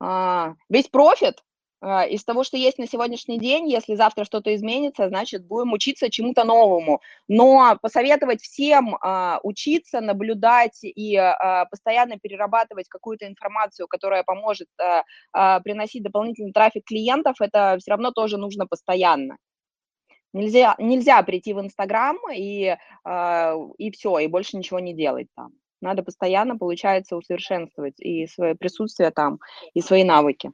а, 0.00 0.54
весь 0.70 0.88
профит 0.88 1.42
э, 1.82 2.08
из 2.08 2.24
того, 2.24 2.42
что 2.42 2.56
есть 2.56 2.78
на 2.78 2.86
сегодняшний 2.86 3.38
день. 3.38 3.68
Если 3.70 3.94
завтра 3.94 4.24
что-то 4.24 4.54
изменится, 4.54 5.08
значит, 5.08 5.46
будем 5.46 5.74
учиться 5.74 6.10
чему-то 6.10 6.44
новому. 6.44 7.02
Но 7.28 7.78
посоветовать 7.82 8.40
всем 8.40 8.96
а, 9.00 9.40
учиться, 9.42 10.00
наблюдать 10.00 10.78
и 10.82 11.16
а, 11.16 11.66
постоянно 11.66 12.18
перерабатывать 12.18 12.88
какую-то 12.88 13.26
информацию, 13.26 13.88
которая 13.88 14.22
поможет 14.22 14.68
приносить 15.32 16.02
дополнительный 16.02 16.52
трафик 16.52 16.84
клиентов, 16.86 17.36
это 17.40 17.76
все 17.78 17.90
равно 17.90 18.10
тоже 18.10 18.38
нужно 18.38 18.66
постоянно. 18.66 19.36
Нельзя, 20.32 20.74
нельзя 20.78 21.22
прийти 21.22 21.54
в 21.54 21.60
Инстаграм 21.60 22.16
и, 22.34 22.76
э, 23.04 23.54
и 23.78 23.90
все, 23.90 24.18
и 24.18 24.26
больше 24.26 24.56
ничего 24.56 24.80
не 24.80 24.94
делать 24.94 25.28
там. 25.34 25.52
Надо 25.80 26.02
постоянно, 26.02 26.56
получается, 26.56 27.16
усовершенствовать 27.16 28.00
и 28.00 28.26
свое 28.26 28.54
присутствие 28.54 29.10
там, 29.10 29.38
и 29.74 29.80
свои 29.80 30.04
навыки. 30.04 30.50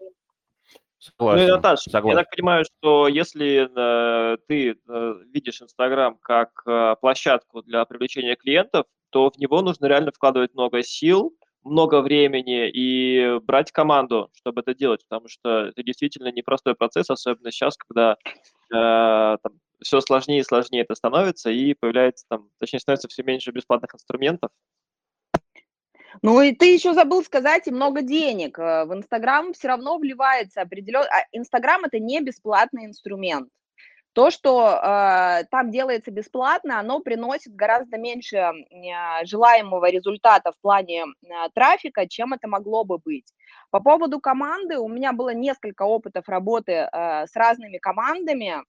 Согласен. 1.03 1.47
Ну, 1.49 1.57
Наташа, 1.57 1.91
Согласен. 1.91 2.17
я 2.17 2.23
так 2.23 2.31
понимаю, 2.31 2.65
что 2.65 3.09
если 3.09 3.69
э, 3.69 4.37
ты 4.47 4.71
э, 4.71 5.15
видишь 5.33 5.61
Инстаграм 5.61 6.17
как 6.21 6.51
э, 6.65 6.95
площадку 7.01 7.63
для 7.63 7.85
привлечения 7.85 8.37
клиентов, 8.37 8.87
то 9.11 9.29
в 9.29 9.37
него 9.37 9.63
нужно 9.63 9.87
реально 9.87 10.13
вкладывать 10.13 10.55
много 10.55 10.83
сил, 10.85 11.35
много 11.65 12.03
времени 12.03 12.69
и 12.69 13.41
брать 13.41 13.73
команду, 13.73 14.31
чтобы 14.33 14.61
это 14.61 14.75
делать, 14.75 15.05
потому 15.09 15.29
что 15.29 15.67
это 15.67 15.83
действительно 15.83 16.31
непростой 16.31 16.77
процесс, 16.77 17.11
особенно 17.11 17.51
сейчас, 17.51 17.77
когда 17.77 18.17
там, 18.73 19.53
все 19.83 20.01
сложнее 20.01 20.41
и 20.41 20.45
сложнее 20.45 20.83
это 20.83 20.95
становится, 20.95 21.51
и 21.51 21.75
появляется 21.75 22.25
там, 22.29 22.49
точнее, 22.59 22.81
становится 22.81 23.09
все 23.09 23.23
меньше 23.23 23.51
бесплатных 23.51 23.95
инструментов. 23.95 24.51
Ну 26.21 26.43
и 26.43 26.55
ты 26.55 26.75
еще 26.75 26.93
забыл 26.93 27.25
сказать, 27.25 27.67
и 27.67 27.71
много 27.71 28.03
денег. 28.03 28.59
Э, 28.59 28.85
в 28.85 28.93
Инстаграм 28.93 29.53
все 29.55 29.69
равно 29.69 29.97
вливается 29.97 30.61
определенно... 30.61 31.07
А 31.07 31.27
Инстаграм– 31.33 31.85
это 31.85 31.99
не 31.99 32.21
бесплатный 32.21 32.85
инструмент. 32.85 33.49
То, 34.15 34.31
что 34.31 34.69
э, 34.69 35.45
там 35.51 35.71
делается 35.71 36.11
бесплатно, 36.11 36.79
оно 36.79 37.01
приносит 37.01 37.55
гораздо 37.55 37.97
меньше 37.97 38.37
э, 38.37 38.53
желаемого 39.25 39.91
результата 39.91 40.53
в 40.53 40.61
плане 40.61 41.05
э, 41.05 41.29
трафика, 41.55 42.07
чем 42.07 42.35
это 42.35 42.47
могло 42.47 42.85
бы 42.85 42.99
быть. 42.99 43.33
По 43.71 43.81
поводу 43.81 44.21
команды, 44.21 44.79
у 44.79 44.89
меня 44.89 45.13
было 45.13 45.33
несколько 45.33 45.83
опытов 45.85 46.29
работы 46.29 46.73
э, 46.73 47.27
с 47.27 47.35
разными 47.35 47.79
командами. 47.79 48.63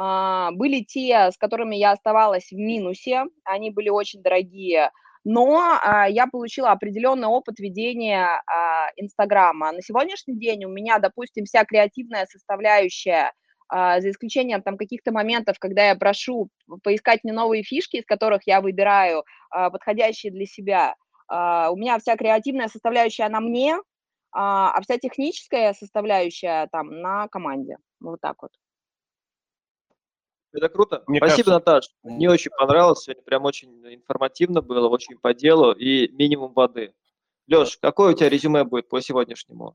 А, 0.00 0.52
были 0.52 0.80
те, 0.80 1.30
с 1.32 1.36
которыми 1.36 1.74
я 1.74 1.90
оставалась 1.90 2.50
в 2.52 2.56
минусе, 2.56 3.24
они 3.42 3.70
были 3.72 3.88
очень 3.88 4.22
дорогие, 4.22 4.92
но 5.24 5.60
а, 5.82 6.08
я 6.08 6.28
получила 6.28 6.70
определенный 6.70 7.26
опыт 7.26 7.58
ведения 7.58 8.40
а, 8.46 8.90
Инстаграма. 8.96 9.72
На 9.72 9.82
сегодняшний 9.82 10.38
день 10.38 10.64
у 10.66 10.68
меня, 10.68 11.00
допустим, 11.00 11.46
вся 11.46 11.64
креативная 11.64 12.26
составляющая, 12.26 13.32
за 13.70 14.10
исключением 14.10 14.62
там 14.62 14.76
каких-то 14.76 15.12
моментов, 15.12 15.58
когда 15.58 15.88
я 15.88 15.94
прошу 15.94 16.48
поискать 16.82 17.24
мне 17.24 17.32
новые 17.32 17.62
фишки, 17.62 17.96
из 17.96 18.06
которых 18.06 18.42
я 18.46 18.60
выбираю 18.60 19.24
подходящие 19.50 20.32
для 20.32 20.46
себя, 20.46 20.94
у 21.28 21.76
меня 21.76 21.98
вся 21.98 22.16
креативная 22.16 22.68
составляющая 22.68 23.28
на 23.28 23.40
мне, 23.40 23.78
а 24.32 24.80
вся 24.82 24.98
техническая 24.98 25.74
составляющая 25.74 26.68
там 26.72 27.00
на 27.00 27.28
команде. 27.28 27.76
Вот 28.00 28.20
так 28.20 28.40
вот. 28.42 28.52
Это 30.52 30.70
круто. 30.70 31.02
Мне 31.06 31.18
Спасибо, 31.18 31.50
кажется... 31.50 31.72
Наташ. 31.72 31.84
Мне 32.02 32.30
очень 32.30 32.50
понравилось. 32.50 33.00
Сегодня 33.00 33.22
прям 33.22 33.44
очень 33.44 33.94
информативно 33.94 34.62
было, 34.62 34.88
очень 34.88 35.18
по 35.18 35.34
делу 35.34 35.72
и 35.72 36.08
минимум 36.12 36.54
воды. 36.54 36.94
Леш, 37.48 37.76
какое 37.76 38.12
у 38.12 38.16
тебя 38.16 38.30
резюме 38.30 38.64
будет 38.64 38.88
по 38.88 39.00
сегодняшнему? 39.02 39.74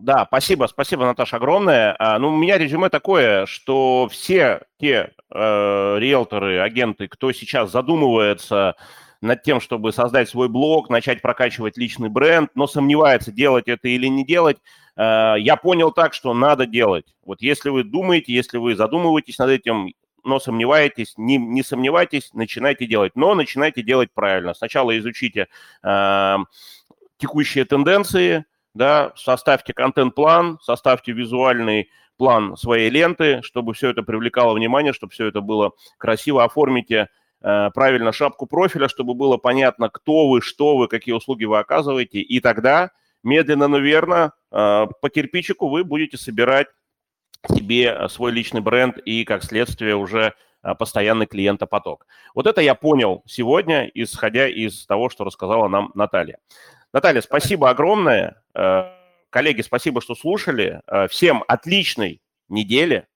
Да, 0.00 0.24
спасибо, 0.26 0.66
спасибо, 0.66 1.04
Наташа, 1.04 1.36
огромное. 1.36 1.94
А, 1.98 2.18
ну, 2.18 2.28
у 2.28 2.36
меня 2.36 2.56
резюме 2.56 2.88
такое, 2.88 3.46
что 3.46 4.08
все 4.10 4.62
те 4.80 5.12
э, 5.30 5.96
риэлторы, 5.98 6.60
агенты, 6.60 7.08
кто 7.08 7.30
сейчас 7.32 7.70
задумывается 7.70 8.74
над 9.20 9.42
тем, 9.42 9.60
чтобы 9.60 9.92
создать 9.92 10.28
свой 10.28 10.48
блог, 10.48 10.88
начать 10.88 11.20
прокачивать 11.20 11.76
личный 11.76 12.08
бренд, 12.08 12.50
но 12.54 12.66
сомневается, 12.66 13.30
делать 13.30 13.68
это 13.68 13.88
или 13.88 14.06
не 14.06 14.24
делать, 14.24 14.58
Э, 14.96 15.34
я 15.38 15.56
понял 15.56 15.92
так, 15.92 16.14
что 16.14 16.34
надо 16.34 16.66
делать. 16.66 17.14
Вот 17.24 17.40
если 17.40 17.70
вы 17.70 17.84
думаете, 17.84 18.32
если 18.32 18.58
вы 18.58 18.76
задумываетесь 18.76 19.38
над 19.38 19.50
этим, 19.50 19.92
но 20.24 20.38
сомневаетесь, 20.38 21.14
не, 21.16 21.36
не 21.36 21.62
сомневайтесь, 21.62 22.30
начинайте 22.32 22.86
делать. 22.86 23.12
Но 23.16 23.34
начинайте 23.34 23.82
делать 23.82 24.10
правильно. 24.14 24.54
Сначала 24.54 24.96
изучите 24.98 25.48
э, 25.82 26.36
текущие 27.18 27.64
тенденции, 27.64 28.44
да, 28.74 29.12
составьте 29.16 29.72
контент-план, 29.72 30.58
составьте 30.62 31.12
визуальный 31.12 31.90
план 32.16 32.56
своей 32.56 32.90
ленты, 32.90 33.40
чтобы 33.42 33.74
все 33.74 33.90
это 33.90 34.02
привлекало 34.02 34.54
внимание, 34.54 34.92
чтобы 34.92 35.12
все 35.12 35.26
это 35.26 35.40
было 35.40 35.72
красиво. 35.98 36.44
Оформите 36.44 37.08
э, 37.40 37.70
правильно 37.74 38.12
шапку 38.12 38.46
профиля, 38.46 38.88
чтобы 38.88 39.14
было 39.14 39.36
понятно, 39.36 39.88
кто 39.88 40.28
вы, 40.28 40.40
что 40.40 40.76
вы, 40.76 40.88
какие 40.88 41.14
услуги 41.14 41.44
вы 41.44 41.58
оказываете. 41.58 42.20
И 42.20 42.40
тогда 42.40 42.90
медленно, 43.22 43.68
но 43.68 43.78
верно 43.78 44.32
э, 44.50 44.86
по 45.00 45.10
кирпичику 45.10 45.68
вы 45.68 45.84
будете 45.84 46.16
собирать 46.16 46.68
себе 47.48 48.08
свой 48.08 48.32
личный 48.32 48.60
бренд 48.60 48.98
и, 48.98 49.24
как 49.24 49.42
следствие, 49.42 49.96
уже 49.96 50.34
э, 50.62 50.74
постоянный 50.74 51.26
клиентопоток. 51.26 52.06
Вот 52.34 52.46
это 52.46 52.60
я 52.60 52.74
понял 52.74 53.22
сегодня, 53.26 53.90
исходя 53.94 54.48
из 54.48 54.86
того, 54.86 55.08
что 55.08 55.24
рассказала 55.24 55.68
нам 55.68 55.90
Наталья. 55.94 56.38
Наталья, 56.92 57.22
спасибо 57.22 57.70
огромное. 57.70 58.42
Э, 58.54 58.84
Коллеги, 59.30 59.62
спасибо, 59.62 60.02
что 60.02 60.14
слушали. 60.14 60.82
Э, 60.86 61.08
всем 61.08 61.42
отличной 61.48 62.20
недели, 62.48 63.06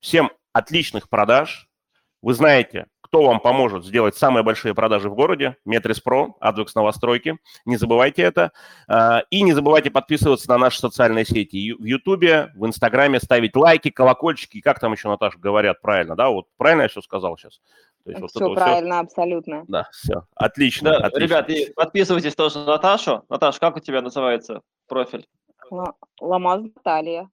всем 0.00 0.30
отличных 0.54 1.10
продаж. 1.10 1.68
Вы 2.22 2.32
знаете, 2.32 2.86
кто 3.02 3.22
вам 3.26 3.40
поможет 3.40 3.84
сделать 3.84 4.16
самые 4.16 4.42
большие 4.42 4.74
продажи 4.74 5.10
в 5.10 5.14
городе. 5.14 5.56
Метрис 5.66 6.00
Про, 6.00 6.36
Advex 6.42 6.68
Новостройки. 6.74 7.38
Не 7.66 7.76
забывайте 7.76 8.22
это. 8.22 8.52
Э, 8.88 9.20
и 9.30 9.42
не 9.42 9.52
забывайте 9.52 9.90
подписываться 9.90 10.48
на 10.48 10.56
наши 10.56 10.78
социальные 10.78 11.26
сети. 11.26 11.74
В 11.74 11.84
Ютубе, 11.84 12.50
в 12.54 12.66
Инстаграме, 12.66 13.20
ставить 13.20 13.54
лайки, 13.54 13.90
колокольчики. 13.90 14.62
Как 14.62 14.80
там 14.80 14.92
еще, 14.92 15.08
Наташа, 15.08 15.38
говорят 15.38 15.82
правильно, 15.82 16.16
да? 16.16 16.30
Вот 16.30 16.46
правильно 16.56 16.82
я 16.82 16.88
все 16.88 17.02
сказал 17.02 17.36
сейчас? 17.36 17.60
То 18.04 18.10
есть 18.10 18.24
все 18.30 18.48
вот 18.48 18.54
правильно, 18.54 18.96
все... 18.96 19.04
абсолютно. 19.04 19.64
Да, 19.68 19.88
все. 19.92 20.24
Отлично. 20.34 20.90
Да, 20.90 20.96
отлично. 21.06 21.18
Ребят, 21.18 21.50
и 21.50 21.72
подписывайтесь 21.74 22.34
тоже 22.34 22.58
на 22.58 22.66
Наташу. 22.66 23.24
Наташа, 23.28 23.60
как 23.60 23.76
у 23.76 23.80
тебя 23.80 24.02
называется 24.02 24.62
профиль? 24.86 25.26
Ламаз 26.20 26.62
Наталья. 26.62 27.28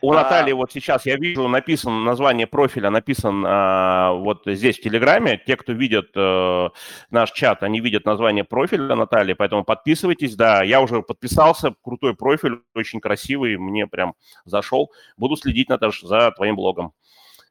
У 0.00 0.12
а... 0.12 0.14
Натальи 0.14 0.52
вот 0.52 0.72
сейчас 0.72 1.04
я 1.06 1.16
вижу 1.16 1.48
написано 1.48 2.00
название 2.00 2.46
профиля, 2.46 2.90
написан 2.90 3.44
а, 3.46 4.12
вот 4.12 4.42
здесь 4.46 4.78
в 4.78 4.82
Телеграме. 4.82 5.40
Те, 5.44 5.56
кто 5.56 5.72
видят 5.72 6.10
а, 6.16 6.70
наш 7.10 7.32
чат, 7.32 7.62
они 7.62 7.80
видят 7.80 8.04
название 8.04 8.44
профиля 8.44 8.94
Натальи, 8.94 9.34
поэтому 9.34 9.64
подписывайтесь. 9.64 10.36
Да, 10.36 10.62
я 10.62 10.80
уже 10.80 11.02
подписался, 11.02 11.74
крутой 11.82 12.14
профиль, 12.14 12.60
очень 12.74 13.00
красивый, 13.00 13.56
мне 13.56 13.86
прям 13.86 14.14
зашел. 14.44 14.92
Буду 15.16 15.36
следить, 15.36 15.68
Наташа, 15.68 16.06
за 16.06 16.30
твоим 16.32 16.56
блогом. 16.56 16.92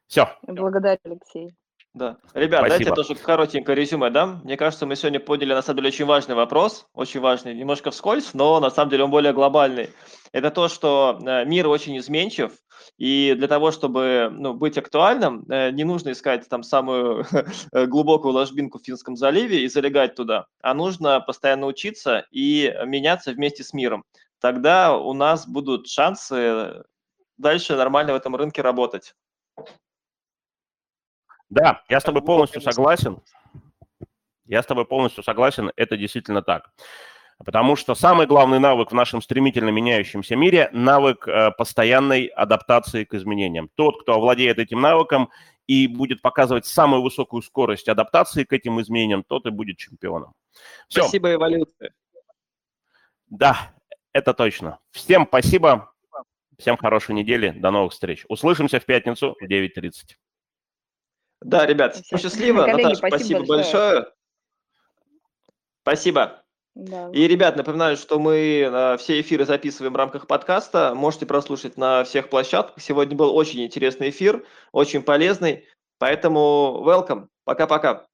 Все. 0.08 0.30
Благодарю, 0.44 1.00
Алексей. 1.04 1.54
Да. 1.94 2.18
Ребят, 2.34 2.66
Спасибо. 2.66 2.86
давайте 2.86 2.96
тоже 2.96 3.16
коротенькое 3.16 3.78
резюме 3.78 4.10
дам. 4.10 4.42
Мне 4.44 4.58
кажется, 4.58 4.88
мы 4.88 4.96
сегодня 4.96 5.20
подняли 5.20 5.54
на 5.54 5.62
самом 5.62 5.78
деле 5.78 5.90
очень 5.90 6.06
важный 6.06 6.34
вопрос, 6.34 6.88
очень 6.94 7.20
важный, 7.20 7.54
немножко 7.54 7.92
вскользь, 7.92 8.34
но 8.34 8.60
на 8.60 8.72
самом 8.72 8.90
деле 8.90 9.04
он 9.04 9.12
более 9.12 9.32
глобальный. 9.32 9.92
Это 10.32 10.50
то, 10.50 10.70
что 10.70 11.20
э, 11.22 11.46
мир 11.46 11.68
очень 11.68 11.96
изменчив, 12.00 12.52
и 12.98 13.36
для 13.38 13.48
того, 13.48 13.72
чтобы 13.72 14.30
ну, 14.32 14.56
быть 14.56 14.76
актуальным, 14.76 15.46
э, 15.48 15.70
не 15.70 15.84
нужно 15.84 16.14
искать 16.14 16.50
там 16.50 16.64
самую 16.64 17.28
глубокую 17.72 18.34
ложбинку 18.34 18.80
в 18.80 18.84
Финском 18.84 19.16
заливе 19.16 19.64
и 19.64 19.68
залегать 19.68 20.16
туда, 20.16 20.48
а 20.64 20.74
нужно 20.74 21.20
постоянно 21.20 21.68
учиться 21.68 22.26
и 22.32 22.74
меняться 22.88 23.34
вместе 23.34 23.64
с 23.64 23.72
миром. 23.72 24.04
Тогда 24.42 24.98
у 24.98 25.14
нас 25.14 25.48
будут 25.48 25.88
шансы 25.88 26.84
дальше 27.38 27.76
нормально 27.76 28.14
в 28.14 28.18
этом 28.18 28.36
рынке 28.36 28.64
работать. 28.64 29.14
Да, 31.54 31.84
я 31.88 32.00
с 32.00 32.04
тобой 32.04 32.24
полностью 32.24 32.62
согласен. 32.62 33.22
Я 34.46 34.64
с 34.64 34.66
тобой 34.66 34.86
полностью 34.86 35.24
согласен, 35.24 35.72
это 35.76 35.96
действительно 35.98 36.42
так. 36.42 36.72
Потому 37.46 37.76
что 37.76 37.94
самый 37.94 38.26
главный 38.26 38.60
навык 38.60 38.92
в 38.92 38.96
нашем 38.96 39.22
стремительно 39.22 39.70
меняющемся 39.70 40.36
мире– 40.36 40.70
навык 40.74 41.28
э, 41.28 41.52
постоянной 41.52 42.26
адаптации 42.26 43.04
к 43.04 43.14
изменениям. 43.14 43.70
Тот, 43.76 44.02
кто 44.02 44.16
овладеет 44.16 44.58
этим 44.58 44.82
навыком 44.82 45.30
и 45.68 45.88
будет 45.88 46.24
показывать 46.24 46.66
самую 46.66 47.04
высокую 47.04 47.44
скорость 47.44 47.88
адаптации 47.88 48.46
к 48.46 48.54
этим 48.54 48.82
изменениям, 48.82 49.24
тот 49.24 49.46
и 49.46 49.52
будет 49.52 49.78
чемпионом. 49.78 50.34
Все. 50.88 51.02
Спасибо, 51.02 51.34
эволюция. 51.34 51.94
Да, 53.30 53.74
это 54.12 54.34
точно. 54.34 54.80
Всем 54.90 55.28
спасибо. 55.28 55.92
Всем 56.58 56.78
хорошей 56.78 57.14
недели. 57.14 57.52
До 57.52 57.70
новых 57.70 57.94
встреч. 57.94 58.26
Услышимся 58.28 58.80
в 58.80 58.86
пятницу 58.86 59.36
в 59.40 59.46
9.30. 59.46 60.16
Да, 61.44 61.66
ребят, 61.66 61.96
Всем. 61.96 62.18
счастливо. 62.18 62.64
Коллеги, 62.64 62.84
Наташа, 62.84 62.96
спасибо, 62.96 63.18
спасибо 63.18 63.46
большое. 63.46 63.94
большое. 63.94 64.14
Спасибо. 65.82 66.44
Да. 66.76 67.12
И, 67.14 67.28
ребят, 67.28 67.56
напоминаю, 67.56 67.98
что 67.98 68.18
мы 68.18 68.62
э, 68.62 68.98
все 68.98 69.22
эфиры 69.22 69.46
записываем 69.46 69.94
в 69.94 69.96
рамках 69.96 70.26
подкаста. 70.26 70.96
Можете 70.96 71.28
прослушать 71.28 71.78
на 71.78 72.04
всех 72.04 72.30
площадках. 72.30 72.82
Сегодня 72.82 73.16
был 73.16 73.36
очень 73.36 73.64
интересный 73.64 74.10
эфир, 74.10 74.44
очень 74.72 75.04
полезный. 75.04 75.68
Поэтому 76.00 76.84
welcome. 76.84 77.28
Пока-пока. 77.44 78.08